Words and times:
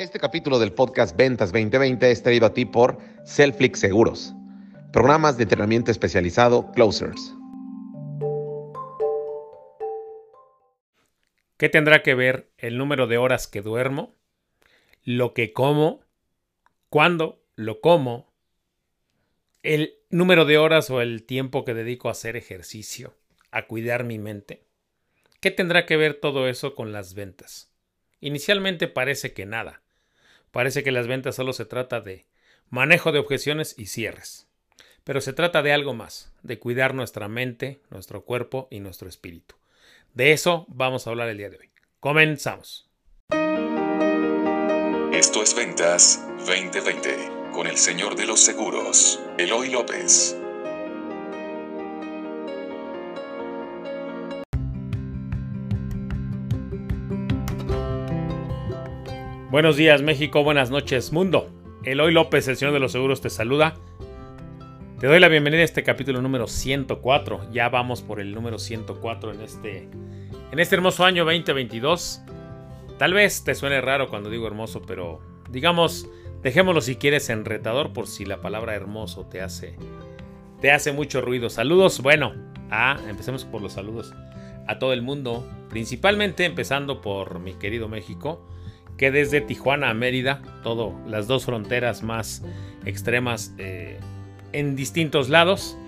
Este 0.00 0.18
capítulo 0.18 0.58
del 0.58 0.72
podcast 0.72 1.14
Ventas 1.14 1.52
2020 1.52 2.10
es 2.10 2.22
traído 2.22 2.46
a 2.46 2.54
ti 2.54 2.64
por 2.64 2.96
Selflix 3.26 3.80
Seguros, 3.80 4.32
programas 4.94 5.36
de 5.36 5.42
entrenamiento 5.42 5.90
especializado 5.90 6.72
Closers. 6.72 7.34
¿Qué 11.58 11.68
tendrá 11.68 12.02
que 12.02 12.14
ver 12.14 12.50
el 12.56 12.78
número 12.78 13.08
de 13.08 13.18
horas 13.18 13.46
que 13.46 13.60
duermo, 13.60 14.16
lo 15.04 15.34
que 15.34 15.52
como, 15.52 16.00
cuándo 16.88 17.44
lo 17.54 17.82
como, 17.82 18.32
el 19.62 19.98
número 20.08 20.46
de 20.46 20.56
horas 20.56 20.88
o 20.88 21.02
el 21.02 21.24
tiempo 21.24 21.66
que 21.66 21.74
dedico 21.74 22.08
a 22.08 22.12
hacer 22.12 22.36
ejercicio, 22.36 23.18
a 23.50 23.66
cuidar 23.66 24.04
mi 24.04 24.18
mente? 24.18 24.64
¿Qué 25.40 25.50
tendrá 25.50 25.84
que 25.84 25.98
ver 25.98 26.14
todo 26.14 26.48
eso 26.48 26.74
con 26.74 26.90
las 26.90 27.12
ventas? 27.12 27.70
Inicialmente 28.20 28.88
parece 28.88 29.34
que 29.34 29.44
nada. 29.44 29.82
Parece 30.50 30.82
que 30.82 30.92
las 30.92 31.06
ventas 31.06 31.36
solo 31.36 31.52
se 31.52 31.64
trata 31.64 32.00
de 32.00 32.26
manejo 32.68 33.12
de 33.12 33.18
objeciones 33.18 33.74
y 33.78 33.86
cierres. 33.86 34.48
Pero 35.04 35.20
se 35.20 35.32
trata 35.32 35.62
de 35.62 35.72
algo 35.72 35.94
más, 35.94 36.32
de 36.42 36.58
cuidar 36.58 36.94
nuestra 36.94 37.28
mente, 37.28 37.80
nuestro 37.90 38.24
cuerpo 38.24 38.68
y 38.70 38.80
nuestro 38.80 39.08
espíritu. 39.08 39.56
De 40.14 40.32
eso 40.32 40.66
vamos 40.68 41.06
a 41.06 41.10
hablar 41.10 41.28
el 41.28 41.38
día 41.38 41.50
de 41.50 41.58
hoy. 41.58 41.70
Comenzamos. 42.00 42.88
Esto 45.12 45.42
es 45.42 45.54
Ventas 45.54 46.26
2020 46.46 47.50
con 47.52 47.66
el 47.66 47.76
señor 47.76 48.16
de 48.16 48.26
los 48.26 48.40
seguros, 48.40 49.20
Eloy 49.38 49.70
López. 49.70 50.39
Buenos 59.50 59.76
días 59.76 60.00
México, 60.00 60.44
buenas 60.44 60.70
noches 60.70 61.12
mundo. 61.12 61.50
Eloy 61.82 62.12
López, 62.12 62.46
el 62.46 62.56
señor 62.56 62.72
de 62.72 62.78
los 62.78 62.92
seguros, 62.92 63.20
te 63.20 63.30
saluda. 63.30 63.74
Te 65.00 65.08
doy 65.08 65.18
la 65.18 65.26
bienvenida 65.26 65.62
a 65.62 65.64
este 65.64 65.82
capítulo 65.82 66.22
número 66.22 66.46
104. 66.46 67.50
Ya 67.50 67.68
vamos 67.68 68.00
por 68.00 68.20
el 68.20 68.32
número 68.32 68.60
104 68.60 69.32
en 69.32 69.40
este, 69.40 69.88
en 70.52 70.58
este 70.60 70.76
hermoso 70.76 71.04
año 71.04 71.24
2022. 71.24 72.22
Tal 72.96 73.12
vez 73.12 73.42
te 73.42 73.56
suene 73.56 73.80
raro 73.80 74.08
cuando 74.08 74.30
digo 74.30 74.46
hermoso, 74.46 74.82
pero 74.82 75.20
digamos, 75.50 76.08
dejémoslo 76.44 76.80
si 76.80 76.94
quieres 76.94 77.28
en 77.28 77.44
retador 77.44 77.92
por 77.92 78.06
si 78.06 78.24
la 78.24 78.40
palabra 78.40 78.76
hermoso 78.76 79.26
te 79.26 79.40
hace, 79.40 79.74
te 80.60 80.70
hace 80.70 80.92
mucho 80.92 81.22
ruido. 81.22 81.50
Saludos, 81.50 82.02
bueno, 82.02 82.34
ah, 82.70 83.00
empecemos 83.08 83.44
por 83.44 83.62
los 83.62 83.72
saludos 83.72 84.14
a 84.68 84.78
todo 84.78 84.92
el 84.92 85.02
mundo, 85.02 85.44
principalmente 85.70 86.44
empezando 86.44 87.00
por 87.00 87.40
mi 87.40 87.54
querido 87.54 87.88
México 87.88 88.46
que 89.00 89.10
desde 89.10 89.40
Tijuana 89.40 89.88
a 89.88 89.94
Mérida, 89.94 90.42
todo, 90.62 90.94
las 91.06 91.26
dos 91.26 91.46
fronteras 91.46 92.02
más 92.02 92.44
extremas 92.84 93.54
eh, 93.56 93.98
en 94.52 94.76
distintos 94.76 95.30
lados 95.30 95.78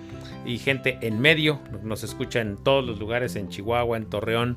y 0.46 0.56
gente 0.56 0.96
en 1.02 1.20
medio, 1.20 1.60
nos 1.83 2.05
escucha 2.05 2.40
en 2.40 2.56
todos 2.56 2.83
los 2.83 2.98
lugares, 2.98 3.36
en 3.36 3.50
Chihuahua, 3.50 3.98
en 3.98 4.06
Torreón, 4.06 4.56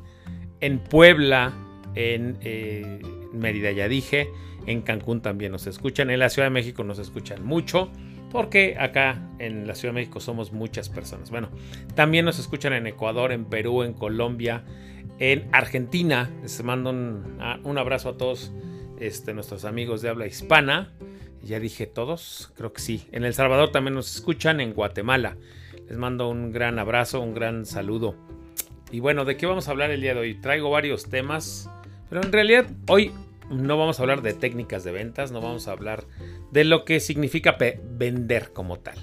en 0.62 0.80
Puebla, 0.80 1.52
en 1.96 2.38
eh, 2.44 3.02
Mérida 3.34 3.74
ya 3.74 3.90
dije, 3.90 4.30
en 4.68 4.84
Cancún 4.84 5.20
también 5.20 5.52
nos 5.52 5.68
escuchan, 5.68 6.10
en 6.10 6.20
la 6.20 6.30
Ciudad 6.30 6.46
de 6.46 6.52
México 6.52 6.86
nos 6.86 6.98
escuchan 6.98 7.44
mucho, 7.44 7.92
porque 8.32 8.78
acá 8.80 9.22
en 9.38 9.68
la 9.68 9.76
Ciudad 9.76 9.94
de 9.94 10.00
México 10.00 10.22
somos 10.22 10.54
muchas 10.54 10.88
personas. 10.88 11.30
Bueno, 11.30 11.50
también 11.94 12.24
nos 12.24 12.40
escuchan 12.40 12.72
en 12.72 12.88
Ecuador, 12.88 13.34
en 13.34 13.44
Perú, 13.44 13.84
en 13.84 13.92
Colombia, 13.92 14.64
en 15.20 15.48
Argentina. 15.52 16.30
Les 16.42 16.64
mando 16.64 16.90
un, 16.90 17.78
abrazo 17.78 18.10
a 18.10 18.18
todos 18.18 18.52
este, 19.00 19.34
nuestros 19.34 19.66
amigos 19.66 20.02
de 20.02 20.10
habla 20.10 20.28
hispana. 20.28 20.94
Ya 21.42 21.60
dije 21.60 21.86
todos, 21.86 22.52
creo 22.56 22.74
que 22.74 22.82
sí. 22.82 23.08
En 23.12 23.24
El 23.24 23.34
Salvador 23.34 23.72
también 23.72 23.94
nos 23.94 24.14
escuchan, 24.16 24.60
en 24.60 24.74
Guatemala. 24.74 25.38
Les 25.88 25.98
mando 25.98 26.28
un 26.30 26.52
gran 26.52 26.80
abrazo, 26.80 27.22
un 27.22 27.36
gran 27.36 27.66
saludo. 27.66 28.16
Y 28.92 29.00
bueno, 29.00 29.26
¿de 29.26 29.38
qué 29.38 29.46
vamos 29.46 29.68
a 29.68 29.72
hablar 29.72 29.92
el 29.92 30.02
día 30.02 30.14
de 30.14 30.22
hoy? 30.22 30.36
Traigo 30.36 30.72
varios 30.72 31.10
temas, 31.10 31.70
pero 32.10 32.24
en 32.24 32.32
realidad 32.32 32.66
hoy 32.88 33.12
no 33.52 33.78
vamos 33.78 34.00
a 34.00 34.04
hablar 34.04 34.24
de 34.24 34.34
técnicas 34.34 34.84
de 34.84 34.92
ventas, 34.92 35.32
no 35.32 35.42
vamos 35.42 35.68
a 35.68 35.72
hablar 35.72 36.06
de 36.52 36.64
lo 36.64 36.84
que 36.84 37.00
significa 37.00 37.58
vender 37.84 38.52
como 38.52 38.80
tal. 38.80 38.98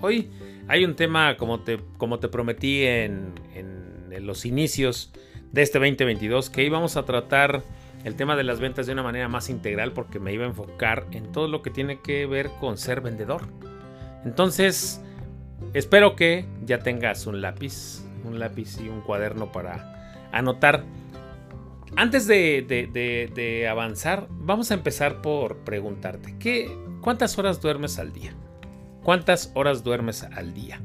Hoy 0.00 0.30
hay 0.68 0.84
un 0.84 0.96
tema, 0.96 1.36
como 1.36 1.60
te, 1.60 1.78
como 1.98 2.20
te 2.20 2.28
prometí 2.28 2.84
en, 2.84 3.34
en 3.54 4.26
los 4.26 4.46
inicios 4.46 5.12
de 5.52 5.62
este 5.62 5.78
2022 5.78 6.50
que 6.50 6.64
íbamos 6.64 6.96
a 6.96 7.04
tratar 7.04 7.62
el 8.04 8.16
tema 8.16 8.36
de 8.36 8.42
las 8.42 8.58
ventas 8.58 8.86
de 8.86 8.92
una 8.92 9.02
manera 9.02 9.28
más 9.28 9.48
integral 9.48 9.92
porque 9.92 10.18
me 10.18 10.32
iba 10.32 10.44
a 10.44 10.48
enfocar 10.48 11.06
en 11.12 11.30
todo 11.30 11.46
lo 11.46 11.62
que 11.62 11.70
tiene 11.70 12.00
que 12.00 12.26
ver 12.26 12.50
con 12.58 12.78
ser 12.78 13.00
vendedor. 13.00 13.42
Entonces, 14.24 15.00
espero 15.72 16.16
que 16.16 16.46
ya 16.64 16.80
tengas 16.80 17.26
un 17.26 17.40
lápiz, 17.40 18.02
un 18.24 18.38
lápiz 18.38 18.80
y 18.80 18.88
un 18.88 19.02
cuaderno 19.02 19.52
para 19.52 20.18
anotar. 20.32 20.84
Antes 21.94 22.26
de, 22.26 23.68
avanzar, 23.70 24.26
vamos 24.30 24.70
a 24.70 24.74
empezar 24.74 25.20
por 25.20 25.58
preguntarte, 25.58 26.34
¿qué, 26.38 26.74
¿cuántas 27.02 27.38
horas 27.38 27.60
duermes 27.60 27.98
al 27.98 28.12
día? 28.12 28.32
¿Cuántas 29.02 29.52
horas 29.54 29.84
duermes 29.84 30.22
al 30.22 30.54
día? 30.54 30.80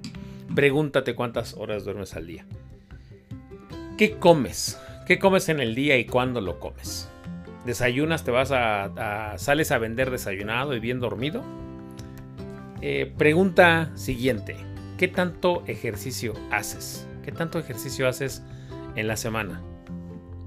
Pregúntate 0.54 1.16
cuántas 1.16 1.54
horas 1.54 1.86
duermes 1.86 2.16
al 2.16 2.28
día. 2.28 2.46
¿Qué 3.98 4.20
comes? 4.20 4.80
¿Qué 5.08 5.18
comes 5.18 5.50
en 5.50 5.60
el 5.60 5.74
día 5.74 5.98
y 5.98 6.06
cuándo 6.06 6.40
lo 6.40 6.60
comes? 6.60 7.10
¿Desayunas? 7.66 8.24
¿Te 8.24 8.30
vas 8.30 8.52
a, 8.52 9.34
sales 9.38 9.72
a 9.72 9.80
vender 9.80 10.12
desayunado 10.12 10.76
y 10.76 10.80
bien 10.80 11.00
dormido? 11.00 11.44
Eh, 12.82 13.12
pregunta 13.18 13.90
siguiente. 13.96 14.56
¿Qué 15.00 15.08
tanto 15.08 15.64
ejercicio 15.66 16.36
haces? 16.52 17.08
¿Qué 17.26 17.32
tanto 17.32 17.58
ejercicio 17.58 18.08
haces 18.08 18.44
en 18.96 19.08
la 19.08 19.18
semana? 19.18 19.64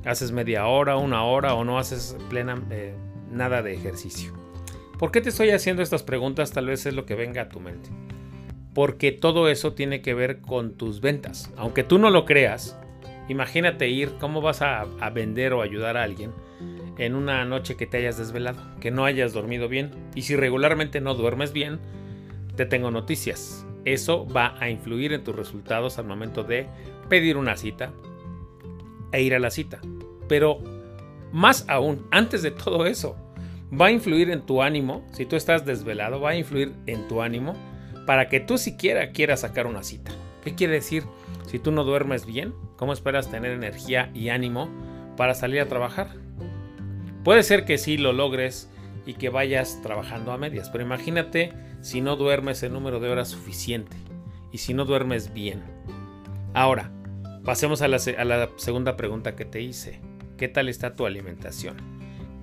¿Haces 0.05 0.31
media 0.31 0.69
hora, 0.69 0.97
una 0.97 1.25
hora 1.25 1.55
o 1.55 1.65
no 1.65 1.81
haces 1.81 2.17
plena 2.29 2.63
eh, 2.71 2.95
nada 3.33 3.63
de 3.63 3.75
ejercicio? 3.75 4.33
¿Por 4.97 5.11
qué 5.11 5.21
te 5.21 5.31
estoy 5.31 5.51
haciendo 5.51 5.83
estas 5.83 6.05
preguntas? 6.05 6.53
Tal 6.53 6.67
vez 6.67 6.87
es 6.87 6.95
lo 6.95 7.05
que 7.05 7.17
venga 7.17 7.43
a 7.43 7.49
tu 7.49 7.59
mente. 7.59 7.91
Porque 8.75 9.11
todo 9.11 9.49
eso 9.49 9.73
tiene 9.73 10.03
que 10.03 10.15
ver 10.15 10.41
con 10.41 10.75
tus 10.75 11.01
ventas. 11.01 11.53
Aunque 11.57 11.83
tú 11.83 11.99
no 11.99 12.11
lo 12.11 12.25
creas, 12.25 12.77
Imagínate 13.31 13.89
ir, 13.89 14.17
¿cómo 14.19 14.41
vas 14.41 14.61
a, 14.61 14.85
vender 15.15 15.53
o 15.53 15.63
ayudar 15.63 15.97
a 15.97 16.03
alguien 16.03 16.33
en 16.99 17.15
una 17.15 17.45
noche 17.45 17.77
que 17.77 17.87
te 17.87 17.99
hayas 17.99 18.19
desvelado, 18.19 18.61
que 18.81 18.91
no 18.91 19.05
hayas 19.05 19.33
dormido 19.33 19.69
bien? 19.69 19.93
Y 20.17 20.23
si 20.23 20.35
regularmente 20.35 21.01
no 21.01 21.15
duermes 21.15 21.53
bien, 21.53 21.79
te 22.57 22.67
tengo 22.67 22.91
noticias. 22.91 23.65
Eso 23.85 24.27
va 24.27 24.57
a 24.59 24.69
influir 24.69 25.13
en 25.13 25.23
tus 25.23 25.37
resultados 25.37 25.97
al 25.97 26.07
momento 26.07 26.43
de 26.43 26.67
pedir 27.09 27.37
una 27.37 27.57
cita 27.57 27.93
e 29.13 29.23
ir 29.23 29.37
a 29.37 29.39
la 29.39 29.53
cita. 29.53 29.81
Pero 30.29 30.59
más 31.31 31.65
aún, 31.69 32.09
antes 32.11 32.43
de 32.43 32.51
todo 32.51 32.85
eso, 32.85 33.15
va 33.73 33.87
a 33.87 33.93
influir 33.93 34.29
en 34.31 34.41
tu 34.41 34.61
ánimo. 34.61 35.07
Si 35.13 35.25
tú 35.25 35.37
estás 35.37 35.65
desvelado, 35.65 36.21
va 36.21 36.31
a 36.31 36.37
influir 36.37 36.73
en 36.87 37.07
tu 37.07 37.23
ánimo 37.23 37.55
para 38.07 38.29
que 38.29 38.41
tú 38.41 38.59
siquiera 38.59 39.13
quieras 39.13 39.43
sacar 39.43 39.69
una 39.69 39.85
cita. 39.85 40.11
¿Qué 40.43 40.57
quiere 40.57 40.73
decir? 40.73 41.05
Si 41.51 41.59
tú 41.59 41.73
no 41.73 41.83
duermes 41.83 42.27
bien, 42.27 42.55
¿cómo 42.77 42.93
esperas 42.93 43.29
tener 43.29 43.51
energía 43.51 44.13
y 44.15 44.29
ánimo 44.29 44.69
para 45.17 45.35
salir 45.35 45.61
a 45.61 45.67
trabajar? 45.67 46.15
Puede 47.25 47.43
ser 47.43 47.65
que 47.65 47.77
sí 47.77 47.97
lo 47.97 48.13
logres 48.13 48.71
y 49.05 49.15
que 49.15 49.31
vayas 49.31 49.81
trabajando 49.83 50.31
a 50.31 50.39
medias, 50.39 50.71
pero 50.71 50.85
imagínate 50.85 51.53
si 51.81 52.03
no 52.03 52.15
duermes 52.15 52.63
el 52.63 52.73
número 52.73 53.01
de 53.01 53.09
horas 53.09 53.31
suficiente 53.31 53.97
y 54.53 54.59
si 54.59 54.75
no 54.75 54.85
duermes 54.85 55.35
bien. 55.35 55.65
Ahora, 56.55 56.93
pasemos 57.45 57.83
a 57.83 57.89
la, 57.89 57.99
segunda 57.99 58.97
pregunta 58.97 59.35
que 59.35 59.45
te 59.45 59.61
hice. 59.61 60.01
¿Qué 60.37 60.47
tal 60.47 60.69
está 60.69 60.95
tu 60.95 61.05
alimentación? 61.05 61.79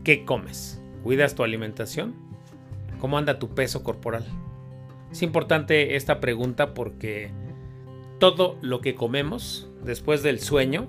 ¿Qué 0.03 0.25
comes? 0.25 0.81
¿Cuidas 1.03 1.33
tu 1.33 1.45
alimentación? 1.45 2.13
¿Cómo 2.99 3.17
anda 3.17 3.39
tu 3.39 3.55
peso 3.55 3.83
corporal? 3.83 4.25
Es 5.13 5.21
importante 5.21 5.95
esta 5.95 6.19
pregunta 6.19 6.73
porque 6.73 7.31
todo 8.19 8.57
lo 8.61 8.81
que 8.81 8.95
comemos 8.95 9.69
después 9.83 10.23
del 10.23 10.39
sueño, 10.39 10.87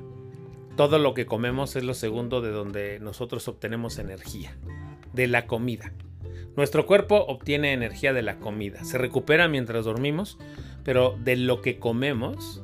todo 0.76 0.98
lo 0.98 1.14
que 1.14 1.26
comemos 1.26 1.76
es 1.76 1.84
lo 1.84 1.94
segundo 1.94 2.40
de 2.40 2.50
donde 2.50 3.00
nosotros 3.00 3.48
obtenemos 3.48 3.98
energía, 3.98 4.56
de 5.12 5.26
la 5.26 5.46
comida. 5.46 5.92
Nuestro 6.56 6.86
cuerpo 6.86 7.24
obtiene 7.26 7.72
energía 7.72 8.12
de 8.12 8.22
la 8.22 8.38
comida, 8.38 8.82
se 8.84 8.98
recupera 8.98 9.48
mientras 9.48 9.84
dormimos, 9.84 10.38
pero 10.84 11.16
de 11.22 11.36
lo 11.36 11.60
que 11.60 11.78
comemos, 11.78 12.62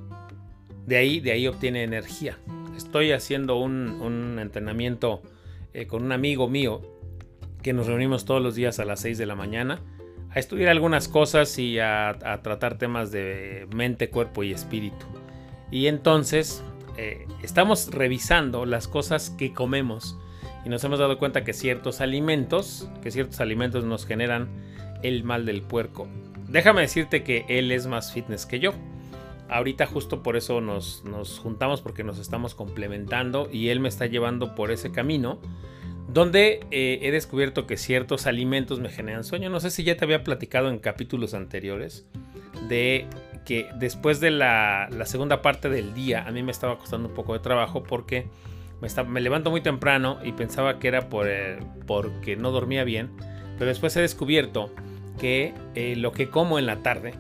de 0.86 0.96
ahí, 0.96 1.20
de 1.20 1.32
ahí 1.32 1.46
obtiene 1.46 1.82
energía. 1.82 2.38
Estoy 2.76 3.12
haciendo 3.12 3.56
un, 3.56 4.38
entrenamiento 4.40 5.22
eh, 5.72 5.86
con 5.86 6.02
un 6.02 6.12
amigo 6.12 6.48
mío 6.48 6.82
que 7.62 7.72
nos 7.72 7.86
reunimos 7.86 8.24
todos 8.24 8.42
los 8.42 8.54
días 8.54 8.78
a 8.78 8.84
las 8.84 9.00
6 9.00 9.18
de 9.18 9.26
la 9.26 9.34
mañana 9.34 9.80
a 10.34 10.38
estudiar 10.38 10.70
algunas 10.70 11.08
cosas 11.08 11.58
y 11.58 11.78
a, 11.78 12.18
tratar 12.42 12.76
temas 12.76 13.12
de 13.12 13.68
mente, 13.74 14.10
cuerpo 14.10 14.42
y 14.42 14.52
espíritu. 14.52 15.06
Y 15.70 15.86
entonces 15.86 16.62
eh, 16.96 17.26
estamos 17.42 17.90
revisando 17.92 18.66
las 18.66 18.88
cosas 18.88 19.30
que 19.30 19.52
comemos 19.52 20.18
y 20.64 20.68
nos 20.68 20.82
hemos 20.82 20.98
dado 20.98 21.18
cuenta 21.18 21.44
que 21.44 21.52
ciertos 21.52 22.00
alimentos, 22.00 22.88
que 23.02 23.10
ciertos 23.10 23.40
alimentos 23.40 23.84
nos 23.84 24.06
generan 24.06 24.48
el 25.02 25.22
mal 25.22 25.46
del 25.46 25.62
puerco. 25.62 26.08
Déjame 26.48 26.80
decirte 26.80 27.22
que 27.22 27.44
él 27.48 27.70
es 27.70 27.86
más 27.86 28.12
fitness 28.12 28.46
que 28.46 28.58
yo. 28.58 28.72
Ahorita 29.48 29.86
justo 29.86 30.22
por 30.22 30.36
eso 30.36 30.60
nos, 30.60 31.02
juntamos 31.42 31.80
porque 31.80 32.02
nos 32.02 32.18
estamos 32.18 32.54
complementando 32.54 33.48
y 33.52 33.68
él 33.68 33.78
me 33.78 33.88
está 33.88 34.06
llevando 34.06 34.54
por 34.54 34.70
ese 34.70 34.90
camino 34.90 35.38
donde 36.08 36.60
eh, 36.70 37.00
he 37.02 37.10
descubierto 37.10 37.66
que 37.66 37.76
ciertos 37.76 38.26
alimentos 38.26 38.80
me 38.80 38.88
generan 38.88 39.24
sueño. 39.24 39.50
No 39.50 39.60
sé 39.60 39.70
si 39.70 39.84
ya 39.84 39.96
te 39.96 40.04
había 40.04 40.22
platicado 40.22 40.68
en 40.68 40.78
capítulos 40.78 41.34
anteriores 41.34 42.06
de 42.68 43.06
que 43.44 43.68
después 43.76 44.20
de 44.20 44.30
la, 44.30 44.88
segunda 45.04 45.42
parte 45.42 45.68
del 45.68 45.94
día 45.94 46.26
a 46.26 46.30
mí 46.30 46.42
me 46.42 46.52
estaba 46.52 46.78
costando 46.78 47.08
un 47.08 47.14
poco 47.14 47.34
de 47.34 47.40
trabajo 47.40 47.82
porque 47.82 48.26
me, 48.80 49.20
levanto 49.20 49.50
muy 49.50 49.60
temprano 49.60 50.18
y 50.24 50.32
pensaba 50.32 50.78
que 50.78 50.88
era 50.88 51.08
por, 51.08 51.26
eh, 51.28 51.58
porque 51.86 52.36
no 52.36 52.50
dormía 52.50 52.84
bien, 52.84 53.10
pero 53.58 53.66
después 53.66 53.96
he 53.96 54.00
descubierto 54.00 54.74
que 55.18 55.54
eh, 55.74 55.94
lo 55.96 56.12
que 56.12 56.28
como 56.28 56.58
en 56.58 56.66
la 56.66 56.82
tarde 56.82 57.14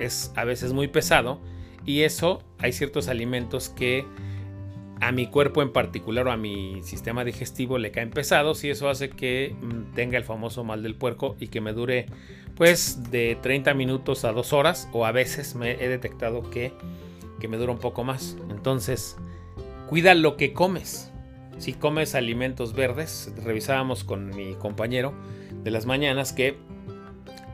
es 0.00 0.32
a 0.36 0.44
veces 0.44 0.72
muy 0.72 0.88
pesado 0.88 1.40
y 1.84 2.02
eso 2.02 2.42
hay 2.58 2.72
ciertos 2.72 3.08
alimentos 3.08 3.68
que 3.68 4.04
a 5.00 5.12
mi 5.12 5.26
cuerpo 5.26 5.62
en 5.62 5.72
particular 5.72 6.26
o 6.28 6.32
a 6.32 6.36
mi 6.36 6.82
sistema 6.82 7.24
digestivo 7.24 7.78
le 7.78 7.90
caen 7.90 8.10
pesados 8.10 8.64
y 8.64 8.70
eso 8.70 8.88
hace 8.88 9.10
que 9.10 9.54
mm, 9.60 9.94
tenga 9.94 10.18
el 10.18 10.24
famoso 10.24 10.64
mal 10.64 10.82
del 10.82 10.94
puerco 10.94 11.36
y 11.40 11.48
que 11.48 11.60
me 11.60 11.72
dure 11.72 12.06
pues 12.56 13.10
de 13.10 13.36
30 13.40 13.74
minutos 13.74 14.24
a 14.24 14.32
2 14.32 14.52
horas 14.52 14.88
o 14.92 15.06
a 15.06 15.12
veces 15.12 15.54
me 15.56 15.72
he 15.72 15.88
detectado 15.88 16.48
que, 16.50 16.72
que 17.40 17.48
me 17.48 17.56
dura 17.56 17.72
un 17.72 17.78
poco 17.78 18.04
más. 18.04 18.36
Entonces, 18.50 19.16
cuida 19.88 20.14
lo 20.14 20.36
que 20.36 20.52
comes. 20.52 21.10
Si 21.58 21.72
comes 21.72 22.14
alimentos 22.14 22.72
verdes, 22.74 23.32
revisábamos 23.44 24.04
con 24.04 24.34
mi 24.34 24.54
compañero 24.54 25.14
de 25.62 25.70
las 25.70 25.86
mañanas 25.86 26.32
que, 26.32 26.56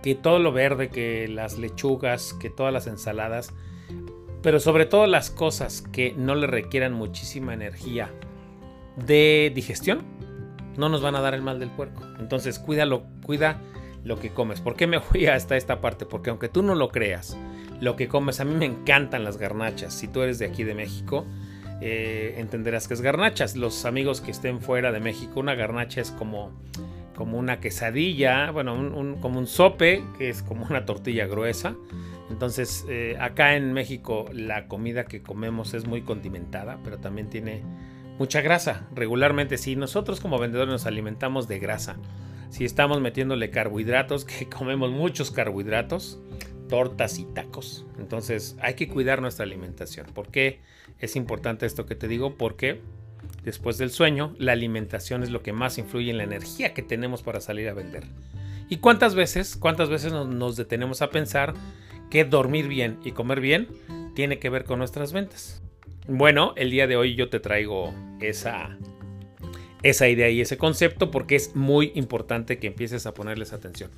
que 0.03 0.15
todo 0.15 0.39
lo 0.39 0.53
verde, 0.53 0.89
que 0.89 1.29
las 1.29 1.59
lechugas, 1.59 2.35
que 2.35 2.51
todas 2.51 2.73
las 2.73 2.87
ensaladas, 2.87 3.53
pero 4.43 4.61
sobre 4.61 4.87
todo 4.87 5.07
las 5.07 5.31
cosas 5.31 5.83
que 5.83 6.15
no 6.17 6.35
le 6.35 6.47
requieran 6.47 6.93
muchísima 6.93 7.55
energía 7.55 8.11
de 8.97 9.53
digestión, 9.55 10.03
no 10.77 10.89
nos 10.89 11.03
van 11.03 11.15
a 11.15 11.21
dar 11.21 11.35
el 11.35 11.43
mal 11.43 11.59
del 11.59 11.71
puerco. 11.71 12.03
Entonces, 12.19 12.59
cuida 12.59 12.87
lo 12.87 14.21
que 14.21 14.31
comes. 14.31 14.61
¿Por 14.61 14.77
qué 14.77 14.87
me 14.87 14.99
voy 14.99 15.27
hasta 15.27 15.57
esta 15.57 15.81
parte? 15.81 16.07
Porque 16.07 16.31
aunque 16.31 16.49
tú 16.49 16.63
no 16.63 16.75
lo 16.75 16.89
creas, 16.89 17.37
lo 17.81 17.97
que 17.97 18.09
comes, 18.09 18.41
a 18.41 18.45
mí 18.45 18.55
me 18.55 18.67
encantan 18.67 19.25
las 19.25 19.37
garnachas. 19.37 19.95
Si 19.95 20.09
tú 20.09 20.23
eres 20.23 20.39
de 20.39 20.47
aquí 20.47 20.65
de 20.65 20.75
México, 20.75 21.27
eh, 21.81 22.35
entenderás 22.39 22.89
que 22.89 22.95
es 22.95 23.01
garnachas. 23.01 23.57
Los 23.57 23.85
amigos 23.85 24.21
que 24.21 24.31
estén 24.31 24.61
fuera 24.61 24.93
de 24.93 25.01
México, 25.01 25.41
una 25.41 25.55
garnacha 25.55 26.01
es 26.01 26.11
como, 26.11 26.53
como 27.17 27.39
una 27.39 27.61
quesadilla, 27.61 28.51
bueno, 28.51 28.75
como 29.21 29.39
un 29.39 29.47
sope, 29.47 30.05
que 30.19 30.29
es 30.29 30.43
como 30.43 30.67
una 30.67 30.85
tortilla 30.85 31.27
gruesa. 31.27 31.75
Entonces, 32.31 32.87
eh, 32.89 33.17
acá 33.21 33.57
en 33.57 33.73
México 33.73 34.27
la 34.33 34.69
comida 34.69 35.05
que 35.05 35.23
comemos 35.23 35.75
es 35.75 35.87
muy 35.87 36.03
condimentada, 36.03 36.79
pero 36.85 36.99
también 36.99 37.29
tiene 37.29 37.63
mucha 38.19 38.41
grasa. 38.41 38.89
Regularmente, 38.95 39.59
si 39.59 39.77
nosotros 39.77 40.21
como 40.21 40.39
vendedores 40.39 40.71
nos 40.71 40.87
alimentamos 40.87 41.49
de 41.49 41.59
grasa, 41.59 41.97
si 42.51 42.65
estamos 42.65 43.01
metiéndole 43.01 43.51
carbohidratos, 43.51 44.25
que 44.27 44.49
comemos 44.49 44.91
muchos 44.91 45.31
carbohidratos, 45.31 46.21
tortas 46.69 47.19
y 47.19 47.25
tacos. 47.25 47.85
Entonces, 47.99 48.57
hay 48.61 48.75
que 48.75 48.89
cuidar 48.89 49.21
nuestra 49.21 49.45
alimentación. 49.45 50.07
¿Por 50.15 50.29
qué 50.29 50.61
es 51.01 51.17
importante 51.17 51.67
esto 51.67 51.85
que 51.85 51.97
te 51.97 52.07
digo? 52.07 52.37
Porque 52.37 52.81
después 53.43 53.77
del 53.77 53.91
sueño, 53.91 54.35
la 54.39 54.53
alimentación 54.53 55.25
es 55.25 55.31
lo 55.31 55.43
que 55.43 55.53
más 55.53 55.79
influye 55.79 56.11
en 56.11 56.19
la 56.19 56.25
energía 56.25 56.75
que 56.75 56.83
tenemos 56.83 57.23
para 57.23 57.41
salir 57.41 57.69
a 57.69 57.75
vender. 57.75 58.05
¿Y 58.69 58.77
cuántas 58.77 59.17
veces, 59.17 59.57
cuántas 59.57 59.89
veces 59.89 60.13
nos 60.13 60.57
detenemos 60.57 61.03
a 61.03 61.11
pensar 61.11 61.55
que 62.11 62.25
dormir 62.25 62.69
bien 62.69 62.99
y 63.05 63.13
comer 63.13 63.41
bien 63.41 63.69
tiene 64.15 64.39
que 64.39 64.51
ver 64.51 64.65
con 64.65 64.79
nuestras 64.79 65.13
ventas. 65.13 65.63
Bueno, 66.09 66.53
el 66.57 66.71
día 66.71 66.87
de 66.87 66.97
hoy 66.97 67.15
yo 67.15 67.31
te 67.31 67.41
traigo 67.41 67.95
esa, 68.21 68.77
esa 69.83 70.09
idea 70.09 70.29
y 70.29 70.41
ese 70.41 70.59
concepto 70.59 71.11
porque 71.11 71.37
es 71.37 71.55
muy 71.55 71.93
importante 71.95 72.59
que 72.59 72.67
empieces 72.67 73.07
a 73.07 73.15
ponerles 73.15 73.53
atención. 73.53 73.91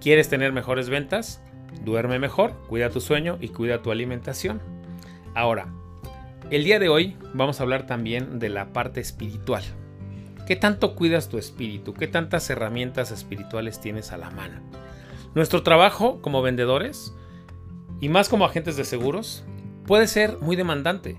¿Quieres 0.00 0.28
tener 0.28 0.52
mejores 0.52 0.88
ventas? 0.88 1.42
Duerme 1.84 2.18
mejor, 2.18 2.54
cuida 2.68 2.90
tu 2.90 3.00
sueño 3.00 3.38
y 3.40 3.48
cuida 3.48 3.82
tu 3.82 3.90
alimentación. 3.90 4.60
Ahora, 5.34 5.68
el 6.50 6.64
día 6.64 6.78
de 6.78 6.88
hoy 6.88 7.16
vamos 7.34 7.60
a 7.60 7.62
hablar 7.64 7.86
también 7.86 8.38
de 8.38 8.48
la 8.48 8.72
parte 8.72 9.00
espiritual. 9.00 9.62
¿Qué 10.46 10.56
tanto 10.56 10.94
cuidas 10.94 11.28
tu 11.28 11.36
espíritu? 11.36 11.92
¿Qué 11.92 12.08
tantas 12.08 12.48
herramientas 12.48 13.10
espirituales 13.10 13.82
tienes 13.82 14.12
a 14.12 14.16
la 14.16 14.30
mano? 14.30 14.62
Nuestro 15.34 15.62
trabajo 15.62 16.22
como 16.22 16.40
vendedores 16.40 17.12
y 18.00 18.08
más 18.08 18.28
como 18.28 18.44
agentes 18.44 18.76
de 18.76 18.84
seguros, 18.84 19.44
puede 19.86 20.06
ser 20.06 20.38
muy 20.40 20.56
demandante 20.56 21.16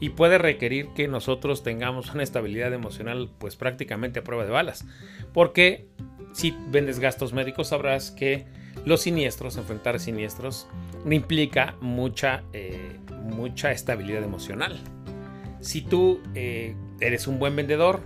y 0.00 0.10
puede 0.10 0.38
requerir 0.38 0.88
que 0.94 1.08
nosotros 1.08 1.62
tengamos 1.62 2.12
una 2.12 2.22
estabilidad 2.22 2.72
emocional 2.72 3.30
pues 3.38 3.56
prácticamente 3.56 4.20
a 4.20 4.24
prueba 4.24 4.44
de 4.44 4.50
balas. 4.50 4.84
Porque 5.32 5.86
si 6.32 6.56
vendes 6.70 6.98
gastos 6.98 7.32
médicos 7.32 7.68
sabrás 7.68 8.10
que 8.10 8.46
los 8.84 9.02
siniestros, 9.02 9.56
enfrentar 9.56 10.00
siniestros, 10.00 10.66
implica 11.08 11.76
mucha, 11.80 12.42
eh, 12.52 12.98
mucha 13.22 13.70
estabilidad 13.70 14.24
emocional. 14.24 14.80
Si 15.60 15.82
tú 15.82 16.20
eh, 16.34 16.74
eres 17.00 17.26
un 17.28 17.38
buen 17.38 17.54
vendedor 17.54 18.00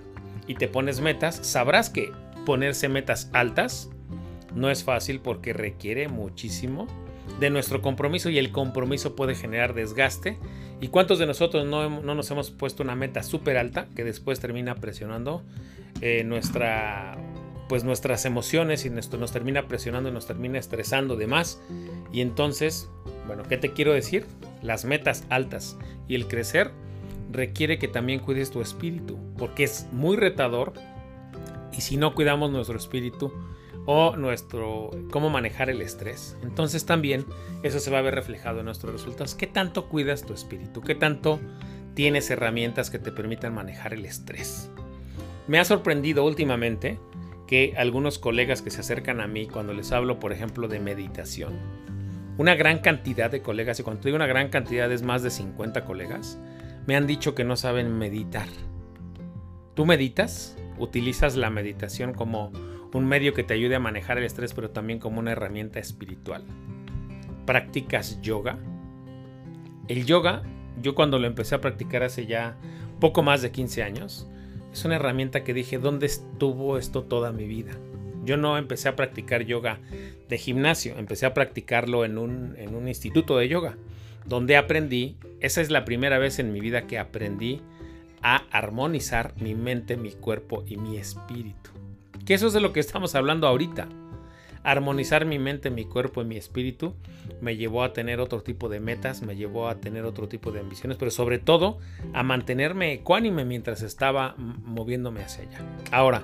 y 0.47 0.55
te 0.55 0.69
pones 0.69 1.01
metas, 1.01 1.37
sabrás 1.37 1.89
que 1.89 2.13
ponerse 2.45 2.89
metas 2.89 3.31
altas 3.33 3.91
no 4.55 4.71
es 4.71 4.85
fácil 4.85 5.21
porque 5.21 5.53
requiere 5.53 6.09
muchísimo 6.09 6.87
de 7.41 7.51
nuestro 7.51 7.83
compromiso 7.83 8.31
y 8.31 8.39
el 8.39 8.51
compromiso 8.51 9.15
puede 9.17 9.35
generar 9.35 9.75
desgaste. 9.75 10.39
¿Y 10.81 10.89
cuántos 10.89 11.19
de 11.19 11.27
nosotros 11.27 11.67
no, 11.67 11.89
nos 11.89 12.31
hemos 12.31 12.51
puesto 12.51 12.83
una 12.83 12.95
meta 12.95 13.23
súper 13.23 13.57
alta 13.57 13.87
que 13.95 14.05
después 14.05 14.41
termina 14.41 14.75
presionando 14.75 15.43
eh, 16.03 16.23
nuestra, 16.25 17.17
pues 17.69 17.83
nuestras 17.85 18.27
emociones 18.27 18.85
y 18.85 18.89
esto 18.89 19.17
nos 19.17 19.33
termina 19.33 19.69
presionando 19.69 20.11
y 20.11 20.13
nos 20.13 20.27
termina 20.27 20.59
estresando 20.59 21.17
de 21.17 21.27
más? 21.27 21.61
Y 22.13 22.21
entonces, 22.21 22.91
bueno, 23.27 23.43
¿qué 23.49 23.57
te 23.57 23.73
quiero 23.73 23.93
decir? 23.93 24.27
Las 24.63 24.85
metas 24.85 25.25
altas 25.31 25.79
y 26.09 26.15
el 26.15 26.27
crecer 26.29 26.73
requiere 27.33 27.79
que 27.79 27.89
también 27.89 28.21
cuides 28.21 28.51
tu 28.51 28.61
espíritu, 28.61 29.19
porque 29.39 29.65
es 29.65 29.87
muy 29.93 30.17
retador 30.17 30.75
y 31.77 31.81
si 31.81 31.97
no 31.97 32.15
cuidamos 32.15 32.51
nuestro 32.51 32.77
espíritu, 32.77 33.33
o 33.87 34.17
nuestro 34.17 34.91
cómo 35.11 35.31
manejar 35.31 35.71
el 35.71 35.81
estrés. 35.81 36.37
Entonces 36.43 36.85
también 36.85 37.25
eso 37.63 37.79
se 37.79 37.91
va 37.91 37.99
a 37.99 38.03
ver 38.03 38.15
reflejado 38.15 38.61
en 38.61 38.67
nuestros 38.67 38.93
resultados. 38.93 39.35
¿Qué 39.35 39.47
tanto 39.47 39.89
cuidas 39.89 40.25
tu 40.25 40.35
espíritu? 40.35 40.83
¿Qué 40.83 40.95
tanto 40.95 41.41
tienes 41.95 42.29
herramientas 42.31 42.91
que 42.91 42.99
te 42.99 43.13
permitan 43.13 43.55
manejar 43.55 43.95
el 43.95 44.05
estrés? 44.05 44.71
Me 45.47 45.61
ha 45.61 45.65
sorprendido 45.65 46.25
últimamente 46.25 46.99
que 47.47 47.75
algunos 47.77 48.19
colegas 48.19 48.61
que 48.61 48.71
se 48.71 48.81
acercan 48.81 49.21
a 49.21 49.29
mí 49.29 49.47
cuando 49.47 49.73
les 49.73 49.93
hablo, 49.93 50.19
por 50.19 50.33
ejemplo, 50.33 50.67
de 50.67 50.81
meditación, 50.81 51.55
una 52.39 52.55
gran 52.55 52.81
cantidad 52.81 53.31
de 53.31 53.41
colegas, 53.41 53.79
y 53.81 53.83
cuando 53.83 54.03
digo 54.03 54.17
una 54.17 54.27
gran 54.27 54.49
cantidad 54.49 54.91
es 54.91 55.03
más 55.03 55.23
de 55.23 55.31
50 55.31 55.85
colegas, 55.85 56.39
me 56.87 56.97
han 56.97 57.07
dicho 57.07 57.35
que 57.35 57.45
no 57.45 57.57
saben 57.57 57.97
meditar. 57.97 58.49
¿Tú 59.75 59.87
meditas? 59.87 60.57
¿Utilizas 60.79 61.37
la 61.37 61.51
meditación 61.51 62.13
como 62.13 62.53
un 62.97 63.07
medio 63.07 63.35
que 63.35 63.45
te 63.45 63.55
ayude 63.55 63.77
a 63.77 63.81
manejar 63.81 64.19
el 64.19 64.25
estrés, 64.25 64.55
pero 64.55 64.71
también 64.71 64.99
como 64.99 65.21
una 65.21 65.33
herramienta 65.33 65.79
espiritual. 65.79 66.45
¿Practicas 67.45 68.21
yoga? 68.23 68.59
El 69.89 70.07
yoga, 70.07 70.43
yo 70.81 70.95
cuando 70.95 71.19
lo 71.19 71.27
empecé 71.27 71.55
a 71.55 71.61
practicar 71.61 72.03
hace 72.03 72.27
ya 72.27 72.57
poco 72.99 73.23
más 73.23 73.43
de 73.43 73.51
15 73.53 73.83
años, 73.83 74.29
es 74.73 74.85
una 74.85 74.97
herramienta 74.97 75.45
que 75.45 75.55
dije, 75.55 75.79
¿dónde 75.79 76.07
estuvo 76.07 76.79
esto 76.79 77.05
toda 77.05 77.33
mi 77.33 77.47
vida? 77.47 77.73
Yo 78.25 78.37
no 78.37 78.59
empecé 78.59 78.89
a 78.89 78.97
practicar 78.97 79.45
yoga 79.45 79.79
de 80.29 80.39
gimnasio, 80.39 80.99
empecé 80.99 81.27
a 81.27 81.35
practicarlo 81.35 82.05
en 82.05 82.19
un, 82.19 82.57
en 82.57 82.75
un 82.75 82.89
instituto 82.89 83.39
de 83.39 83.49
yoga, 83.49 83.77
donde 84.25 84.57
aprendí, 84.57 85.17
esa 85.41 85.61
es 85.61 85.71
la 85.71 85.85
primera 85.85 86.19
vez 86.19 86.39
en 86.41 86.53
mi 86.53 86.61
vida 86.61 86.87
que 86.87 86.99
aprendí 86.99 87.61
a 88.23 88.37
armonizar 88.51 89.35
mi 89.41 89.55
mente, 89.55 89.97
mi 89.97 90.13
cuerpo 90.13 90.65
y 90.67 90.79
mi 90.79 90.97
espíritu. 90.97 91.71
Que 92.27 92.35
eso 92.35 92.49
es 92.49 92.53
de 92.53 92.61
lo 92.61 92.73
que 92.73 92.81
estamos 92.81 93.15
hablando 93.15 93.47
ahorita. 93.47 93.89
Armonizar 94.65 95.25
mi 95.27 95.39
mente, 95.39 95.71
mi 95.71 95.85
cuerpo 95.85 96.23
y 96.23 96.25
mi 96.25 96.37
espíritu 96.37 96.95
me 97.41 97.57
llevó 97.57 97.85
a 97.85 97.93
tener 97.93 98.19
otro 98.19 98.43
tipo 98.43 98.69
de 98.69 98.81
metas, 98.81 99.23
me 99.23 99.37
llevó 99.37 99.69
a 99.69 99.77
tener 99.77 100.05
otro 100.05 100.29
tipo 100.29 100.51
de 100.51 100.59
ambiciones, 100.59 100.99
pero 100.99 101.13
sobre 101.13 101.39
todo 101.39 101.79
a 102.13 102.25
mantenerme 102.25 102.93
ecuánime 102.93 103.45
mientras 103.45 103.83
estaba 103.83 104.35
moviéndome 104.37 105.23
hacia 105.23 105.45
allá. 105.45 105.61
Ahora, 105.93 106.23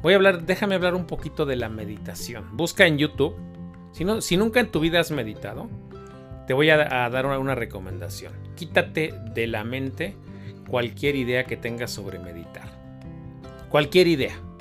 voy 0.00 0.14
a 0.14 0.16
hablar, 0.16 0.46
déjame 0.46 0.74
hablar 0.74 0.94
un 0.94 1.06
poquito 1.06 1.44
de 1.44 1.56
la 1.56 1.68
meditación. 1.68 2.56
Busca 2.56 2.86
en 2.86 2.96
YouTube. 2.96 3.36
Si, 3.92 4.06
no, 4.06 4.22
si 4.22 4.38
nunca 4.38 4.60
en 4.60 4.70
tu 4.70 4.80
vida 4.80 5.00
has 5.00 5.10
meditado, 5.10 5.68
te 6.46 6.54
voy 6.54 6.70
a, 6.70 6.78
dar 7.10 7.26
una, 7.26 7.38
una 7.38 7.54
cualquier 13.68 14.06
idea. 14.06 14.32
Que 14.32 14.51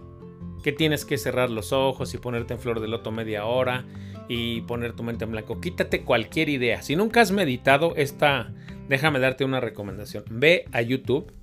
tienes 0.72 1.06
que 1.06 1.18
cerrar 1.18 1.50
los 1.50 1.74
ojos 1.74 2.14
y 2.14 2.18
ponerte 2.18 2.54
en 2.54 2.60
flor 2.60 2.80
de 2.80 2.88
loto 2.88 3.12
media 3.12 3.46
hora 3.46 3.86
y 4.28 4.62
poner 4.62 4.94
tu 4.94 5.04
mente 5.04 5.26
en 5.26 5.32
blanco. 5.32 5.60
Quítate 5.60 6.04
cualquier 6.04 6.50
idea. 6.50 6.82
Si 6.82 6.96
nunca 6.96 7.22
has 7.22 7.32
meditado, 7.32 7.96
esta, 7.96 8.54
déjame 8.88 9.20
darte 9.20 9.44
una 9.44 9.60
recomendación. 9.60 10.24
Ve 10.30 10.66
a 10.72 10.82
YouTube. 10.82 11.34